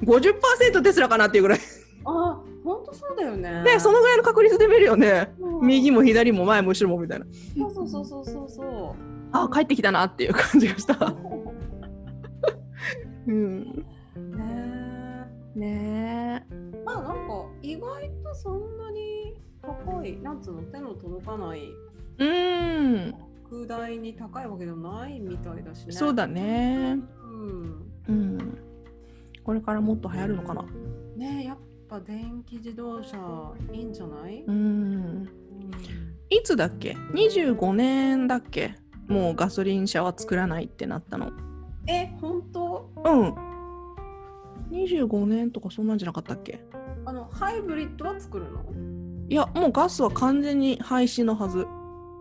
[0.05, 1.59] 50%テスラかなっていうぐらい。
[2.05, 3.63] あ、本当そうだよね。
[3.63, 5.31] ねそのぐらいの確率で見るよね。
[5.39, 5.63] う。
[5.63, 7.25] ん右も左も前も後ろもみたいな。
[7.57, 8.95] そうそうそうそうそうそう。
[9.31, 11.13] あ帰ってきたなっていう感じがした。
[13.27, 13.85] うん
[15.55, 16.83] ねねえ。
[16.85, 21.61] まあなんか意外とそんなに高いなんつうの手の届かない
[22.19, 22.25] え
[22.77, 23.15] うん。
[23.49, 25.91] 空大に高いわけでもないみたいだしね。
[25.91, 26.97] そうだね。
[27.23, 27.91] うん。
[28.07, 28.57] うん。
[29.43, 30.63] これからもっと流行るのかな。
[31.15, 31.57] ねえやっ
[31.89, 34.43] ぱ電気自動車いいんじゃない？
[34.47, 34.55] うん。
[34.55, 34.57] う
[35.17, 35.29] ん。
[36.29, 38.75] いつだっけ？25年だっけ？
[39.07, 41.31] もうガソリン車は作らないってなったの。
[41.87, 42.91] え本当？
[43.03, 43.33] うん
[44.71, 46.59] 25年とかそんなんじゃなかったっけ？
[47.05, 48.63] あのハイブリッドは作るの？
[49.29, 51.65] いやもうガスは完全に廃止のはず。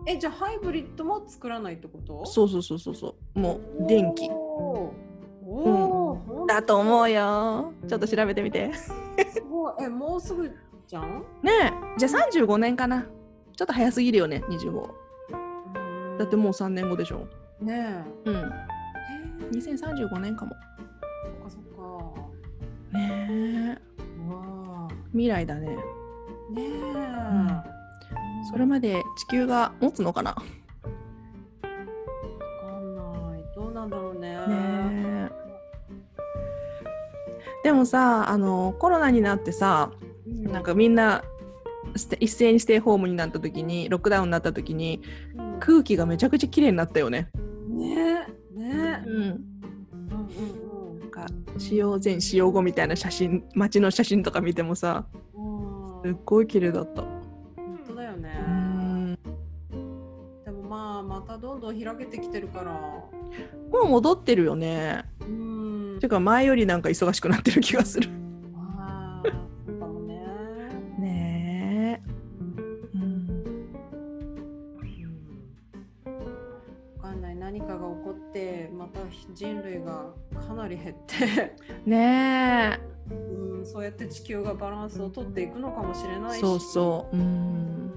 [0.07, 2.25] えじゃあハイブリッドも作らないってこと？
[2.27, 3.39] そうそうそうそうそう。
[3.39, 4.29] もう電気。
[4.31, 5.47] おー。
[5.47, 6.47] おー、ほん。
[6.47, 7.73] とだと思うよ。
[7.87, 8.73] ちょっと調べてみて。
[8.75, 8.93] す
[9.43, 9.75] ごい。
[9.81, 10.51] えもうすぐ
[10.87, 11.25] じゃん？
[11.43, 11.53] ね
[11.97, 11.99] え。
[11.99, 13.07] じゃあ35年かな。
[13.57, 14.89] ちょっと早すぎるよね25
[16.19, 17.27] だってもう3年後でしょ。
[17.61, 18.35] ねうん。
[18.37, 18.39] え。
[18.39, 20.55] へえ2035年かも。
[22.93, 23.79] ね。
[24.29, 24.31] え。
[24.31, 24.95] わあ。
[25.13, 25.69] 未来だね。
[25.69, 25.77] ね
[26.57, 27.63] え、ん
[28.51, 30.31] それまで地球が持つのかな？
[30.31, 30.43] わか
[32.81, 33.03] んな
[33.39, 33.45] い。
[33.55, 34.31] どうなんだろうね。
[34.31, 35.29] ねえ。
[37.65, 39.91] でもさあのコロナになってさ
[40.27, 40.53] うん。
[40.53, 41.23] なんかみんな
[42.21, 45.03] 一斉にステイホームになった時にロックダウンになった時に
[45.37, 45.61] うん。
[45.61, 47.29] 空気がめちゃくちゃ綺麗になったよね。
[47.69, 47.99] ねえ。
[48.59, 49.07] ねえ。
[49.07, 49.45] うん、
[51.59, 56.03] 使用前使用後みたいな写真街の写真とか見てもさうん。
[56.05, 57.03] すっごい綺麗だった。
[57.03, 58.31] 本当だよね。
[58.47, 59.19] うん。
[60.45, 62.73] でもまあまたどんどん開けてきてるから。
[62.73, 65.05] もう戻ってるよね。
[65.21, 65.99] うん。
[66.01, 68.09] てか前よりなんか忙しくなってる気がする。
[68.79, 69.29] ああ
[69.67, 70.23] そうかもね。
[70.99, 72.09] ねえ。
[72.95, 73.45] うん。
[76.97, 77.37] わかんない。
[77.37, 79.01] 何かが起こってまた
[79.35, 80.07] 人類が
[80.49, 81.55] かなり減って。
[81.85, 82.81] ね
[83.11, 83.15] う
[83.61, 86.33] んそうやって地球がバランスをとっていくのかもしれなえ。
[86.33, 86.41] いし。
[86.41, 87.17] そうそう。
[87.17, 87.23] うん。
[87.23, 87.93] うん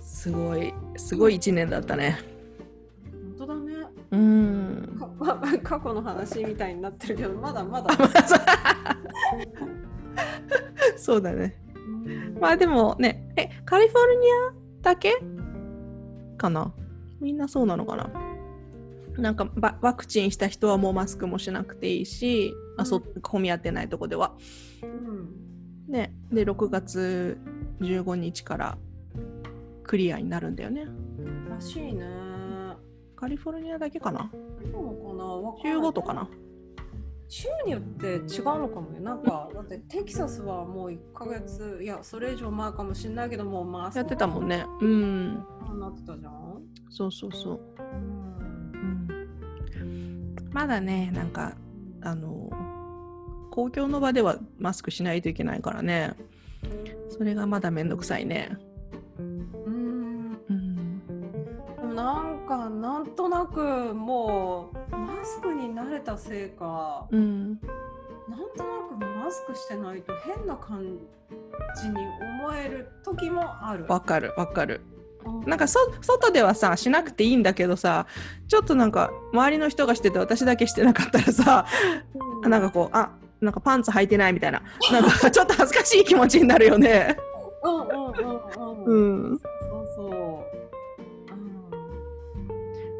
[0.00, 0.72] すごい。
[0.96, 2.18] すごい一年だったね。
[3.38, 3.72] 本当だね。
[4.10, 4.96] うん。
[5.18, 7.90] か 過去の話みたいになってるけどまだまだ、
[10.96, 11.56] そうだね。
[11.74, 11.78] う
[12.36, 12.38] ん。
[12.40, 15.14] まあでもね、え、カリフォルニアだけ？
[16.38, 16.72] かな？
[17.20, 18.10] みんなそうなのかな？
[19.16, 24.34] なんかバワクチンした人はもうマスクもしなくていいし、あそ混み合ってないとこでは。
[24.82, 25.44] うん
[25.88, 27.38] ね、で、6月
[27.80, 28.78] 15日から
[29.82, 30.86] クリアになるんだよね。
[31.48, 32.06] らしいね
[33.16, 34.30] カリフォルニアだけかな
[34.72, 36.28] そうかなわかんない ?15 とかな
[37.28, 39.00] 州によって違うのかもね。
[39.00, 44.66] なんか、だってテキサスはもう1ヶ月、いや、それ以上前かもしれないけども、まあ、やってたもんね。
[44.80, 45.34] うん。
[45.80, 46.62] なってたじゃん。
[46.90, 47.60] そうそうそう。
[50.54, 51.56] まだね、なんか、
[52.00, 52.48] あの、
[53.50, 56.14] 公共の場ではマスクしないといけないからね。
[57.10, 58.56] それがまだめんどくさいね。
[59.18, 61.94] うんうん。
[61.96, 67.50] なんかなんとなくもうマスクに慣れたせいかうん。
[67.50, 67.58] なん
[68.56, 70.98] となくマスクしてないと変な感
[71.82, 71.96] じに
[72.40, 73.86] 思える時もある。
[73.88, 74.82] わかるわかる。
[75.26, 78.06] うなんかそ外ではさしなくていいんだけどさ
[78.48, 81.66] ちょっとなんか周りの人がしてて私だけしてなかったらさ
[82.42, 83.10] うんなんかこうあ
[83.40, 87.16] なんかパンツ履いてないみたいななんか ちょっと恥ずかしい気持ちになるよね。
[87.62, 88.94] うんうんうんうう
[89.30, 89.34] ん。
[89.34, 89.44] ん、そ
[89.80, 90.54] うそう。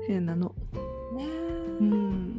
[0.06, 0.54] 変なの。
[1.12, 1.28] うん、ねえ、
[1.80, 2.33] うん、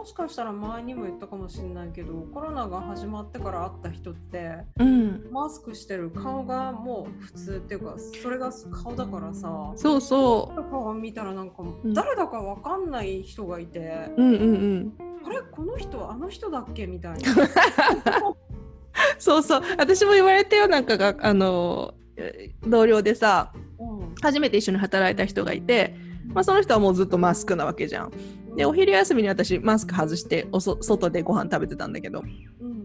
[0.00, 8.50] もしかしたら前にも言ったかもしれないけどコロナが始まってから会った人ってうん、マスクしてる顔がもう普通っていうかそれが
[8.82, 14.22] 顔だからさそうそ顔を見たらなんかん誰だかわかんない人がいて、う。
[14.22, 14.46] うんうんう
[14.78, 14.92] ん。
[15.26, 15.42] あれ？
[15.42, 16.86] この人あの人だっけ？
[16.86, 17.20] みたいな。
[19.18, 19.62] そうそう。
[19.76, 25.94] 私も言われたよなんかがあのえ同僚でさうん初めて一緒に働いた人がいて、
[26.28, 28.12] まあ、その人はもうずっとマスクなわけじゃん。
[28.56, 32.20] でお昼休みに私マスク外しておそ外でご飯食べてたんだけど。
[32.20, 32.80] うん。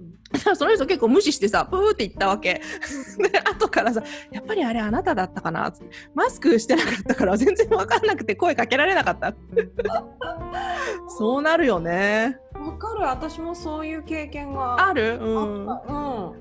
[0.56, 2.62] その人結構無視してさプーって言ったわけ。
[3.32, 9.34] で後からさ「やっぱりあれあなただったかな」つってマスクしてなかったから全然分かんなくて声かけられなかった。
[11.08, 12.38] そうなるよね。
[12.54, 13.04] わかる。
[13.04, 14.88] 私もそういう経験が。
[14.88, 15.20] ある？
[15.22, 15.66] うん。
[15.66, 15.70] うん。
[15.70, 16.34] あれ？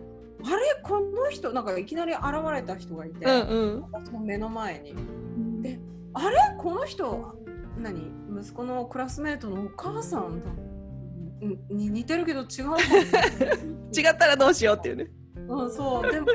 [0.83, 3.83] この人なんかいきなり現れた人がいて、うんうん。
[3.93, 4.95] 私の目の前に。
[5.63, 5.79] で
[6.15, 6.37] あれ？
[6.59, 7.37] この人
[7.79, 8.11] 何？
[8.41, 10.51] 息子のクラスメートのお母さんだ。
[11.43, 11.77] うん。
[11.77, 15.09] に似てるけど違うかも違ったらどうしようっていうね。
[15.49, 16.11] うん、そう。
[16.11, 16.29] でも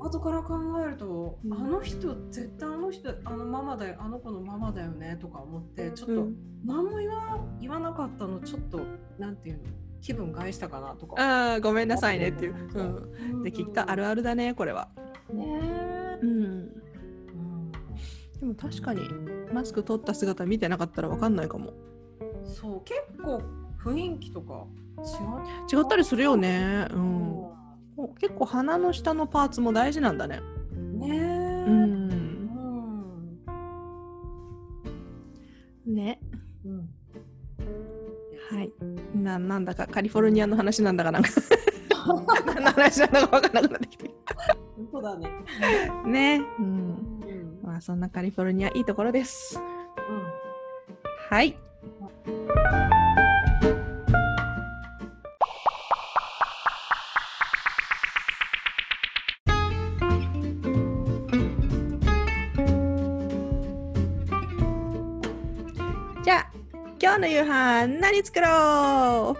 [0.00, 1.52] 後から考えると、うん。
[1.52, 8.82] あの人絶対あの人あのママだよあの子のママだよねとか思ってちょっと、うん何も言わ言わなかったのちょっと
[9.18, 9.62] なんていうの？
[10.02, 11.22] 気分害したかなとか。
[11.22, 13.42] ああごめんなさいねっていう、うん、うん。
[13.42, 14.88] できっとあるあるだねこれは。
[15.32, 16.42] ねえうん。
[16.42, 17.72] うん。
[18.40, 19.02] でも確かに
[19.52, 21.72] マスク取った姿見てなかったら分かんないかも。
[22.44, 23.42] そう結構
[23.82, 24.64] 雰囲気とか
[25.72, 26.86] 違違ったりするよね。
[26.90, 26.98] うう。
[26.98, 27.50] ん
[28.18, 30.40] 結構鼻の下のパーツも大事なんだね。
[30.94, 31.64] ねえ。
[31.66, 32.08] ううん。
[35.86, 36.20] んね。
[36.64, 36.88] うん。
[38.50, 38.72] はい。
[39.14, 41.28] ななんだかカリフォルニアの話なんだかなんか。
[42.46, 44.10] 何の話なんだか分かんなくなってきて
[44.76, 45.28] 本当だね。
[46.06, 46.42] ね。
[46.58, 47.19] うん
[47.80, 50.22] あそんなカリフォルニアいいところですうん
[51.30, 51.56] はい
[66.22, 66.50] じゃあ
[67.00, 69.36] 今日の夕飯何作ろ何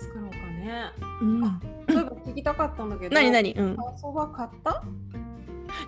[0.00, 0.90] 作ろうかね。
[1.20, 1.40] う、うん、
[1.88, 3.14] そういえば聞きたかったんだけど。
[3.14, 3.52] 何何？
[3.52, 4.82] うんあそば買った？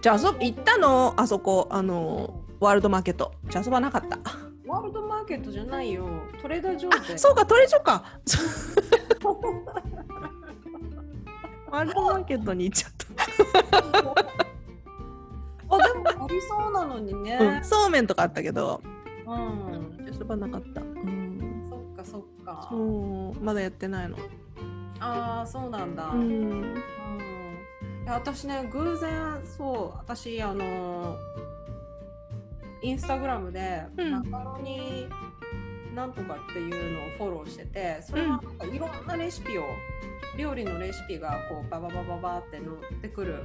[0.05, 1.15] じゃああそ行ったの？
[1.17, 4.19] あそこあのワールドマーケットじゃあ遊ばなかった
[4.67, 6.07] ワールドマーケットじゃないよ。
[6.43, 7.15] トレーダー上で。
[7.15, 8.05] あそうかトレジョか
[11.73, 12.93] ワールドマーケットに行っちゃっ
[15.71, 17.61] あでもありそうなのにた、うん、ね。
[17.63, 18.83] そうめんとかあったけど
[19.27, 20.07] うん。
[20.13, 22.67] 遊ばなかった、うん、そっかそっか。
[22.71, 24.19] そうまだやってないの
[25.01, 26.11] ああそうなんだ。
[26.11, 27.24] ううんんいや
[28.07, 31.17] 私ね偶然そう私あの
[32.83, 34.11] インスタグラムでうん。
[34.31, 35.07] マカロニ
[35.95, 39.63] なんとかっていうのをフォローしててそれはなんかいろんなレシピを
[40.37, 43.45] 料理のレシピがこうバババババって載ってくる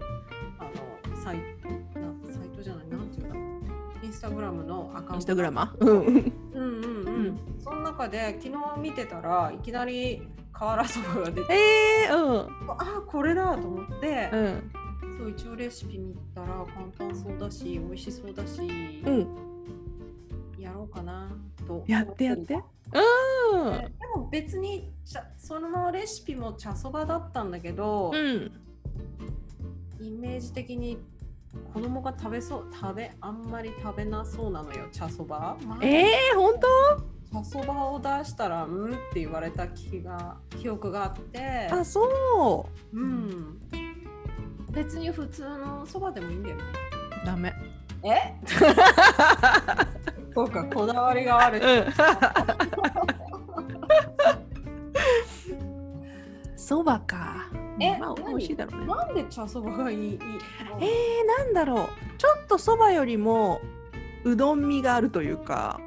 [0.58, 4.06] あのサイなサイトじゃないなんていうんだろう。
[4.06, 5.16] インスタグラムのアカウント。
[5.16, 5.98] インスタグラマうん。
[5.98, 6.89] うん、うん
[7.64, 12.72] その中で昨日見てたらいきなり瓦そばが出てえー、うん。
[12.72, 14.72] あこれだと思って、うん。
[15.18, 19.28] そう一応レシピ見たら簡単そうだし美味しそうだし、うん。
[20.58, 21.32] やろうかな
[21.66, 22.56] とやってやって。
[22.56, 22.64] 思
[23.54, 23.74] うん。
[23.74, 28.52] りでも別に茶そのレシピも茶そばだったんだけど、うん。
[30.02, 30.98] イメージ的に
[31.74, 36.60] 子供が食べそう食べあんまり食べなそうなのよ茶そば、えー、本
[37.32, 41.68] 茶そばを出したらうんって言われた気が記憶があって。
[41.70, 43.00] 当あそう。
[43.00, 43.60] ん。
[44.72, 46.64] 別に普通のそばでもいいんだよね。
[47.24, 47.54] うダメ。
[48.04, 48.34] え？
[50.34, 51.60] そうかこだわりがある。
[51.60, 51.94] うん。
[56.58, 57.48] そばか。
[57.80, 58.88] えまあ、何美味しいだろうね。
[58.88, 60.20] なんで茶そばがいいいい
[60.82, 61.88] えー、なんだろう。
[62.18, 63.62] ちょっとそばよりも
[64.24, 65.80] うどん味があるというか、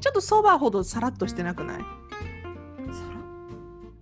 [0.00, 1.78] ちょっとそばほどさらっとしてなくない？
[1.78, 3.18] さら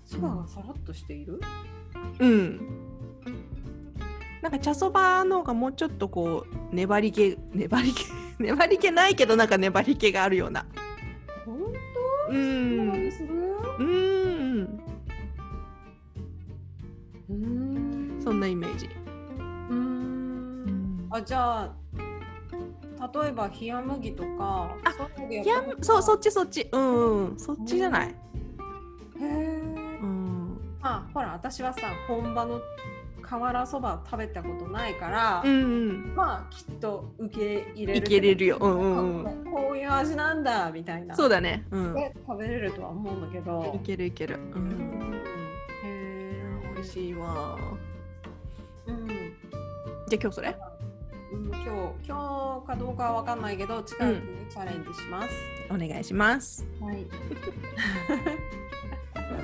[0.05, 1.41] そばがさらっとしている、
[2.21, 2.61] うん。
[4.43, 8.05] なんか茶そばの方がもうちょっとこう粘り気粘り気
[8.39, 10.67] 粘り気ないけどなんか粘り気があるような。
[11.45, 11.73] 本う
[12.29, 12.33] 当？
[12.33, 13.11] うん。
[13.79, 14.81] うん。
[17.31, 18.21] うん。
[18.23, 18.91] そんなイメージ。
[19.71, 21.09] うん。
[21.11, 21.75] あじゃあ
[22.99, 25.09] 例えば冷麦とかあそう
[25.83, 28.09] そうそっちそっちうんうんそっちじゃない。
[28.09, 28.13] へ
[29.21, 29.25] え
[30.01, 30.59] うん。
[30.83, 32.61] あほら私はさ本場の
[33.23, 36.15] 瓦そば食べたことないから、うんうん。
[36.15, 41.67] まあきっと受け入れるいけれるようんうんうんあこういう味なんだみたいなそうだね。
[41.71, 41.95] うん。
[41.95, 44.37] で食べれるとは思うんだけどいけるいける。
[44.37, 44.39] う。
[44.59, 45.19] うんんへ
[45.85, 46.43] え
[46.75, 47.59] 美味しいわ。
[48.87, 50.49] うんじゃあ今日それ？
[50.49, 50.57] うん、
[51.37, 55.29] 今日今日かどうかはわかんないけど近いうちにチャレンジします。
[55.71, 56.67] お願いします。
[56.81, 57.07] はい。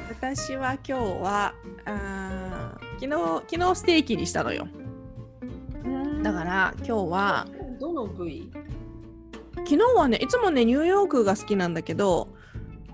[0.08, 4.66] 私は今日はあー昨日昨日ステーキにしたのよ。
[6.22, 7.46] だから今日は
[7.78, 8.50] どの部位？
[9.56, 12.28] 昨日はねいつもねニューヨークが好きなんだけど、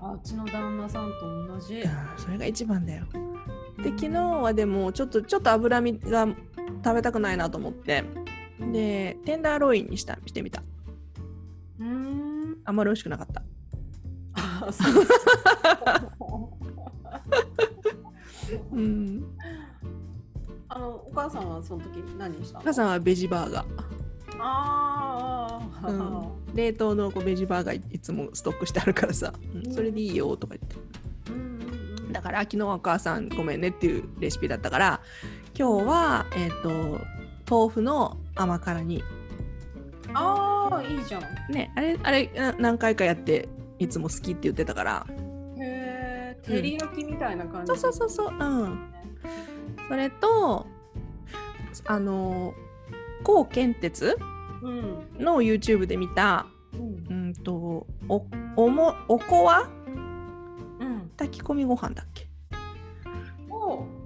[0.01, 1.81] あうちの旦那さんと同じ。
[1.81, 3.05] う んそれが一番だよ。
[3.77, 6.27] で昨日はでもちょっとちょっと脂身が
[6.83, 8.03] 食べたくないなと思って
[8.59, 10.63] でテンダーロインにしたしてみた。
[11.79, 12.57] うーん。
[12.65, 13.41] あんまり美味しくなかった。
[14.35, 15.05] あそう。
[18.73, 19.23] うん。
[20.67, 22.59] あのお母さんはその時何したの？
[22.59, 23.65] お母さんはベジバーガー。
[24.41, 30.75] ああ、うん、冷凍のこうベジバーガーいつもストックしてあるからさ、うんそれでいいよとか言って
[31.31, 32.13] うんうんうん。
[32.13, 35.01] だから昨日はお母さんごめんねっていうレシピだったから
[35.57, 37.01] 今日はえっ、と
[37.49, 39.03] 豆腐の甘辛煮
[40.13, 41.21] ああいいじゃん。
[41.53, 43.47] ねあれあれな何回かやって
[43.79, 45.07] いつも好きって言ってたから
[45.57, 47.73] へえ照り焼きみたいな感じ。
[47.77, 48.91] そうそうそうそううん
[49.87, 50.67] それと
[51.85, 52.53] あの
[53.23, 54.17] 高健鉄
[54.61, 55.05] うん。
[55.19, 58.25] の YouTube で見たうんうんとお
[58.55, 59.69] おもおこわ？
[59.87, 59.91] う
[60.85, 61.11] ん。
[61.17, 62.27] 炊き込みご飯だっけ？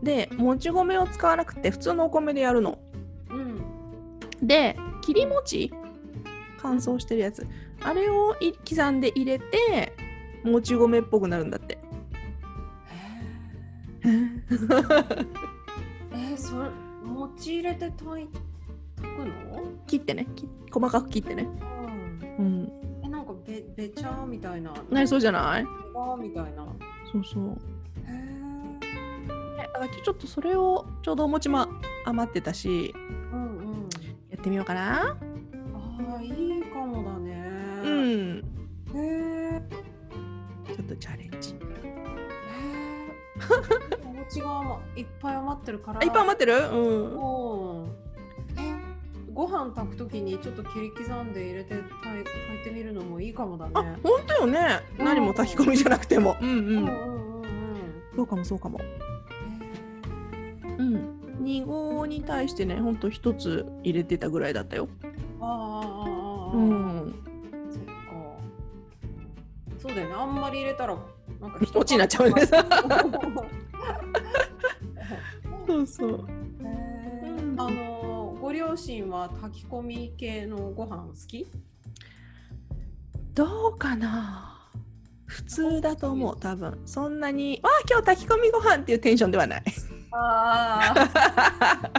[0.04, 2.93] でもち米を使わなくて普通のお米でやるのうん。
[4.44, 5.72] で切り餅？
[6.62, 7.46] 乾燥してるやつ
[7.82, 9.94] あれをい刻んで入れて
[10.46, 11.78] もち米っぽくなるんだって
[14.06, 16.70] へえー、それ
[17.06, 18.28] 餅入れて炊い
[18.96, 19.34] 炊くの？
[19.88, 21.48] 切ってねき細かく切ってね
[22.38, 22.46] うん。
[22.46, 22.72] うん
[23.04, 24.74] えなんかべべちゃみたいな。
[24.90, 25.66] なりそうじゃない？
[25.96, 26.66] あみたいな。
[27.12, 27.54] そうそうへ
[28.08, 28.80] え。
[29.60, 31.68] えだからちょっとそれをちょうどお餅も
[32.06, 32.94] 余ってたし
[34.44, 35.16] ってみようかなあ
[36.18, 37.32] あいいかもだね。
[37.82, 38.44] うん
[38.94, 39.00] へ
[39.56, 39.62] え。
[40.76, 41.56] ちょっとチャレンジ。
[44.04, 46.02] お餅がいっぱい余ってるから。
[46.02, 46.56] あいっぱい余ってる？
[46.56, 47.94] うん
[49.34, 53.98] ご飯炊くときにちょっと切り刻んで入れて炊い炊いてみるのもいいかもだあね。
[54.04, 54.60] 本当よね
[55.00, 57.46] うん何も炊き込みじゃなくてもうんうん、うんうんうんうん。
[58.14, 58.80] そうかもそうかも
[61.62, 64.88] 2合に対してねほんと1つ入れてたぐらいだったよ。
[65.40, 65.54] ーあああああ
[66.54, 66.56] あ。
[66.56, 67.16] うん。
[67.72, 67.92] そっか。
[69.80, 70.16] そうだよね。
[70.16, 70.98] あんまり入れたら
[71.42, 72.46] なんか落ちになっちゃうねへ
[75.68, 76.26] そうそう。
[76.62, 77.56] ー。
[77.58, 81.48] あのご両親は炊き込み系のご飯好き？
[83.34, 84.50] どうかな。
[85.26, 86.80] 普通だと思う多分。
[86.86, 89.64] そんなに「わあ今日炊き込みご飯っていうテンションではない
[90.14, 91.92] ああ。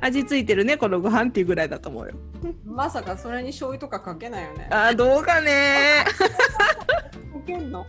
[0.00, 2.14] 味付いてるねこのご飯っていうぐらいだと思うよ
[2.64, 4.68] まさかそれに醤油とかかけないよね。
[4.70, 7.84] あーどうかねかけんの？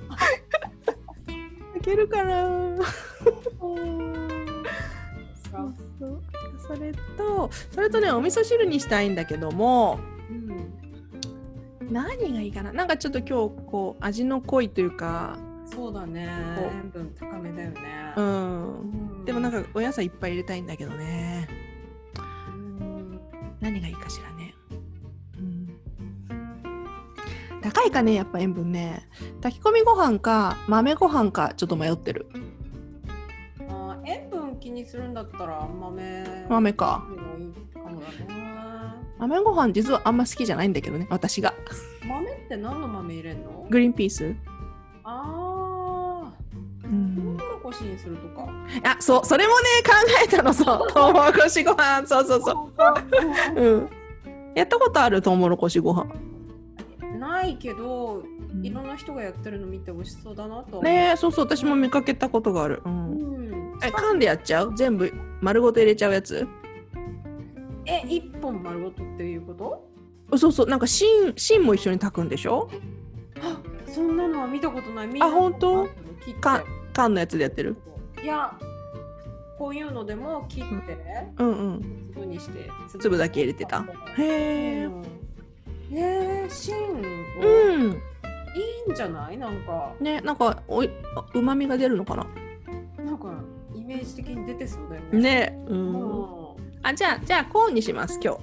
[1.77, 2.43] いけるかな
[3.59, 3.77] そう
[5.99, 6.21] そう
[6.67, 9.99] それとそれとねお味噌汁にしたいんだけども
[10.29, 10.73] うん。
[11.91, 15.37] 何がいいかななんかちょっと今日こう味の濃いというか
[15.71, 16.27] そうだね。
[16.73, 18.13] 塩分高めだよね。
[18.15, 18.79] うん。
[18.79, 19.25] うん。
[19.25, 21.47] でもなんかお野菜いっぱい入れたいんだけどね。
[22.17, 22.51] う
[22.83, 23.19] ん。
[23.61, 24.55] 何がいいかしらね、
[25.37, 25.69] うん、
[27.61, 29.07] 高いかねやっぱ塩分ね。
[29.41, 32.27] 炊き込みご飯か豆ご飯かちょっと迷ってる。
[33.69, 37.05] あー塩分気にするんだったら豆豆か。
[37.73, 38.15] かもだね。
[39.17, 41.53] 豆ご飯実はあんま好きじゃないんだけどね私が。
[42.07, 43.67] 豆って何の豆入れんの？
[43.69, 44.33] グリーンピース。
[45.03, 45.38] ああ。
[46.89, 47.37] うん。
[47.61, 48.47] こしにするとか。
[48.83, 49.93] あそうそれもね考
[50.25, 50.87] えたのそう。
[50.93, 52.07] トウモロコシご飯。
[52.07, 52.71] そうそうそ
[53.55, 53.61] う。
[53.61, 53.89] うん。
[54.55, 56.07] やったことあるトウモロコシご飯。
[57.19, 58.23] ないけど、
[58.63, 60.81] いろんな人がやってるの見て美味しそうだなと。
[60.81, 63.73] ねえそうそう私も見かけたことがある、う、うん。
[63.73, 63.79] ん。
[63.83, 64.73] え噛んでやっちゃう？
[64.75, 66.47] 全部丸ごと入れちゃうやつ？
[67.85, 70.37] え、一本丸ごとっていうこと？
[70.37, 70.67] そうそう。
[70.67, 72.69] なんか芯芯も一緒に炊くんでしょ？
[73.41, 75.07] あそんなのは見たことない。
[75.07, 75.87] 見たあ本当？
[76.23, 76.39] 切って。
[76.39, 76.63] か
[76.93, 77.75] 缶のやつでやってる？
[78.23, 78.53] いや、
[79.57, 80.97] こういうのでも切って、
[81.37, 82.11] うんうん。
[82.13, 82.69] 粒にして、
[82.99, 83.85] 粒だけ入れてた。
[84.17, 85.03] へえうん。
[85.91, 86.79] えー、芯を、
[87.41, 88.01] うん。
[88.55, 89.37] いいんじゃない？
[89.37, 90.89] なんか、ねなんかおい
[91.33, 92.25] うまみが出るのかな？
[93.03, 93.31] なんか
[93.75, 95.19] イメージ的に出てそうだよね。
[95.19, 95.93] ねううん。
[95.93, 98.39] んあじゃあじゃあコーンにします今日。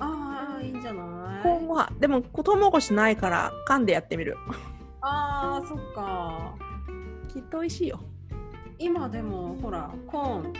[0.00, 1.42] ああ、いいんじゃない？
[1.42, 1.92] コーンご飯。
[2.00, 4.36] でもトウモロコシないから噛んでやってみる。
[5.00, 6.54] ああ、そっか。
[7.32, 8.00] きっと美味しいよ。
[8.78, 10.52] 今でもほら、コーン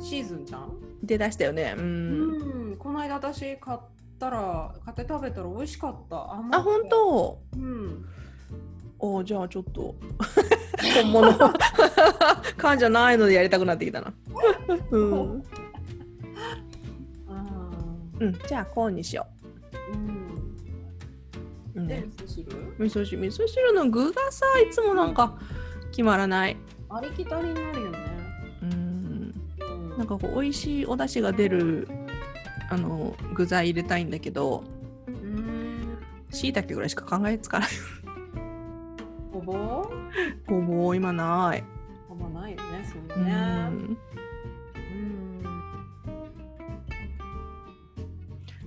[0.00, 0.72] シーズンじゃん？
[1.02, 1.74] 出だしたよね。
[1.78, 3.78] ううんん、この間私買っ
[4.18, 6.16] たら、買って食べたら美味しかった。
[6.16, 7.40] あ本当？
[7.54, 8.04] うん。
[8.98, 9.94] おじゃあちょっと。
[10.94, 11.32] 本物。
[12.56, 14.12] 缶じゃないのでやりたくなってきたな。
[14.90, 15.42] うん、
[17.28, 17.70] あ
[18.20, 20.08] うん、じゃあコーンにしよーうん。
[21.76, 22.74] う、うん、で、味噌汁？
[22.78, 23.20] 味噌汁。
[23.20, 25.38] 味噌汁の具がさいつもなんか
[25.90, 26.56] 決まらない。
[26.90, 27.98] ありきたりになるよね。
[28.62, 29.34] うん。
[29.60, 29.98] うん。
[29.98, 31.88] なんかこう美味しいお出汁が出る
[32.70, 34.64] あの具材入れたいんだけど
[35.06, 35.98] うん。
[36.30, 37.68] しいたけぐらいしか考えつかない。
[39.32, 39.88] ごぼう？
[40.46, 41.64] ごぼう今ない、
[42.10, 43.32] あんまないよね、そううね。
[43.32, 43.36] ん、
[43.74, 43.98] うん。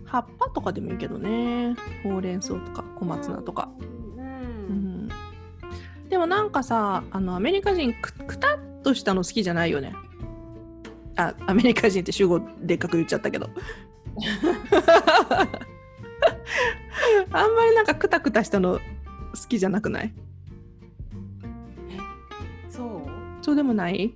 [0.06, 1.76] 葉っぱとかでもいいけどね。
[2.04, 3.70] ほうれん草とか小松菜とか、
[6.12, 9.96] でもなんかさあのアメリカ人くくたっとしたの好きじゃないよね。
[11.16, 13.50] あアメリカ人って主語でっかく言っちゃったけど。
[17.32, 18.82] あんまりなんかくたくたしたの好
[19.48, 20.14] きじゃなくない？
[22.70, 22.88] そう？
[23.42, 24.14] そうでもない？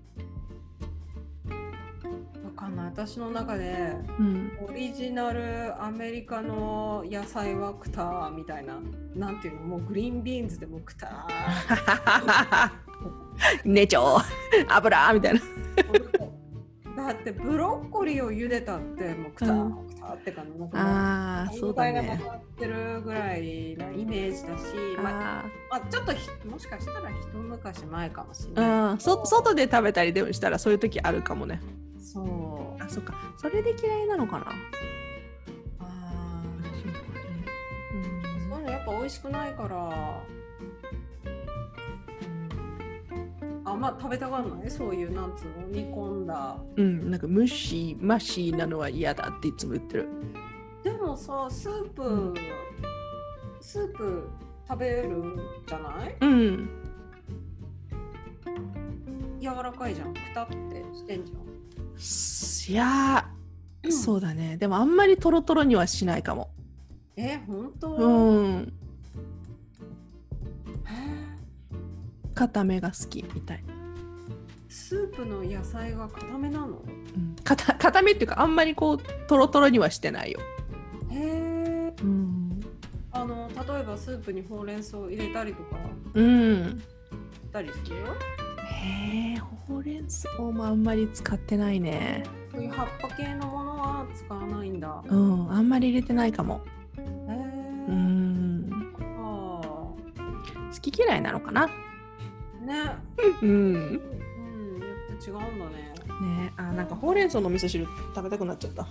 [2.95, 4.57] 私の中で、うん。
[4.69, 8.79] オリジナルアメリカの野菜はクタみたいな。
[9.13, 11.27] なんていうのもうグリーンビーンズでもクタ
[13.63, 14.19] ねちょ
[14.69, 15.41] 油みたいな。
[17.07, 19.87] だってブロッコリーを茹でたってもうクタうん。
[19.89, 20.57] クタって感じ。
[20.57, 22.21] なんかもああそうだがね。
[22.25, 24.63] なってるぐらいなイメージだし、
[25.03, 28.93] まあ、あまあ、ちょっとひもしかしたら一昔前かもしれーない。
[28.93, 28.99] うん。
[28.99, 31.59] そ外で食べたりでもしたらそういう時あるかもね
[32.15, 32.21] そ
[32.79, 32.81] う。
[32.81, 34.45] あそっかそれで嫌いなのかな？
[35.79, 37.45] あーそうかね
[38.49, 40.23] そういうのやっぱ美味しくないから。
[43.43, 46.57] うん、あ、まあ食べたがんないそういうなんつうの煮込んだ。
[46.77, 50.07] うん、うん、なんかムシマシなのは嫌だっていつも言ってる
[50.83, 52.33] でもさ、スープ、うん
[53.59, 54.29] スープ
[54.67, 55.21] 食べる
[55.67, 56.15] じゃない？
[56.21, 56.69] うん
[59.41, 60.13] 柔らかいじゃん。
[60.13, 60.55] くたって
[60.93, 61.54] してんじゃん。
[61.97, 64.57] いやー、そうだね。
[64.57, 66.49] でもあんまりトロトロにはしないかも。
[67.15, 68.73] え、本当、うん。
[70.85, 70.95] へ
[72.33, 73.63] 固めが好きみたい、
[74.67, 76.83] スープの野菜が固めなの？
[77.15, 80.41] うん、かた固めっていうかあんまりこうトロトロにはしてないよ、
[81.11, 81.93] へえ。
[82.01, 82.59] うん、
[83.13, 85.77] あの例えばスープにほうれん草入れたりとか？
[86.13, 86.83] うん、
[87.33, 87.95] したりする
[88.65, 95.03] へえほうれん草もあんまり使ってないねそういう葉っぱ系のものは使わないんだ。
[95.07, 96.61] うんあんまり入れてないかも
[96.97, 97.05] へえ。
[97.89, 98.69] うん
[99.17, 99.95] あ好
[100.81, 101.63] き嫌いなのかな？
[101.63, 101.67] あ。
[102.65, 102.95] ね。
[103.41, 103.93] うんうん。
[103.93, 103.99] や
[105.15, 105.93] って違うんだね。
[106.21, 107.85] ねあなんかほうれん草の味噌汁
[108.15, 108.87] 食べたくなっちゃった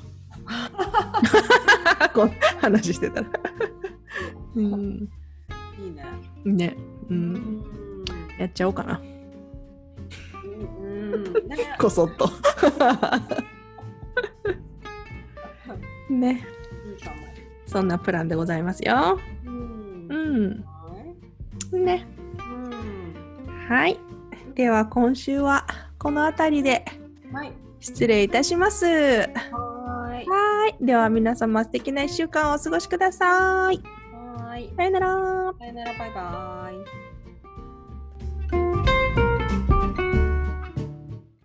[2.12, 3.28] こう話してたら
[4.54, 5.08] うん
[5.78, 6.04] いいね。
[6.44, 6.76] ね
[7.08, 7.64] ううんん。
[8.38, 9.00] やっちゃおうかな。
[11.78, 12.28] こそっと
[16.12, 16.46] ね。
[17.66, 20.64] そんなプランでございますようん。
[21.72, 22.06] ね
[22.38, 23.68] うん。
[23.68, 23.98] はい
[24.54, 25.66] では今週は
[25.98, 26.84] この辺りで
[27.32, 27.52] はい。
[27.80, 29.28] 失礼いたしますは
[30.80, 30.84] い。
[30.84, 33.80] では皆様素敵な1週間をお過ごしください
[34.38, 34.72] はーい。
[34.76, 35.08] さよなら
[35.58, 37.03] さよなら、バイバイ。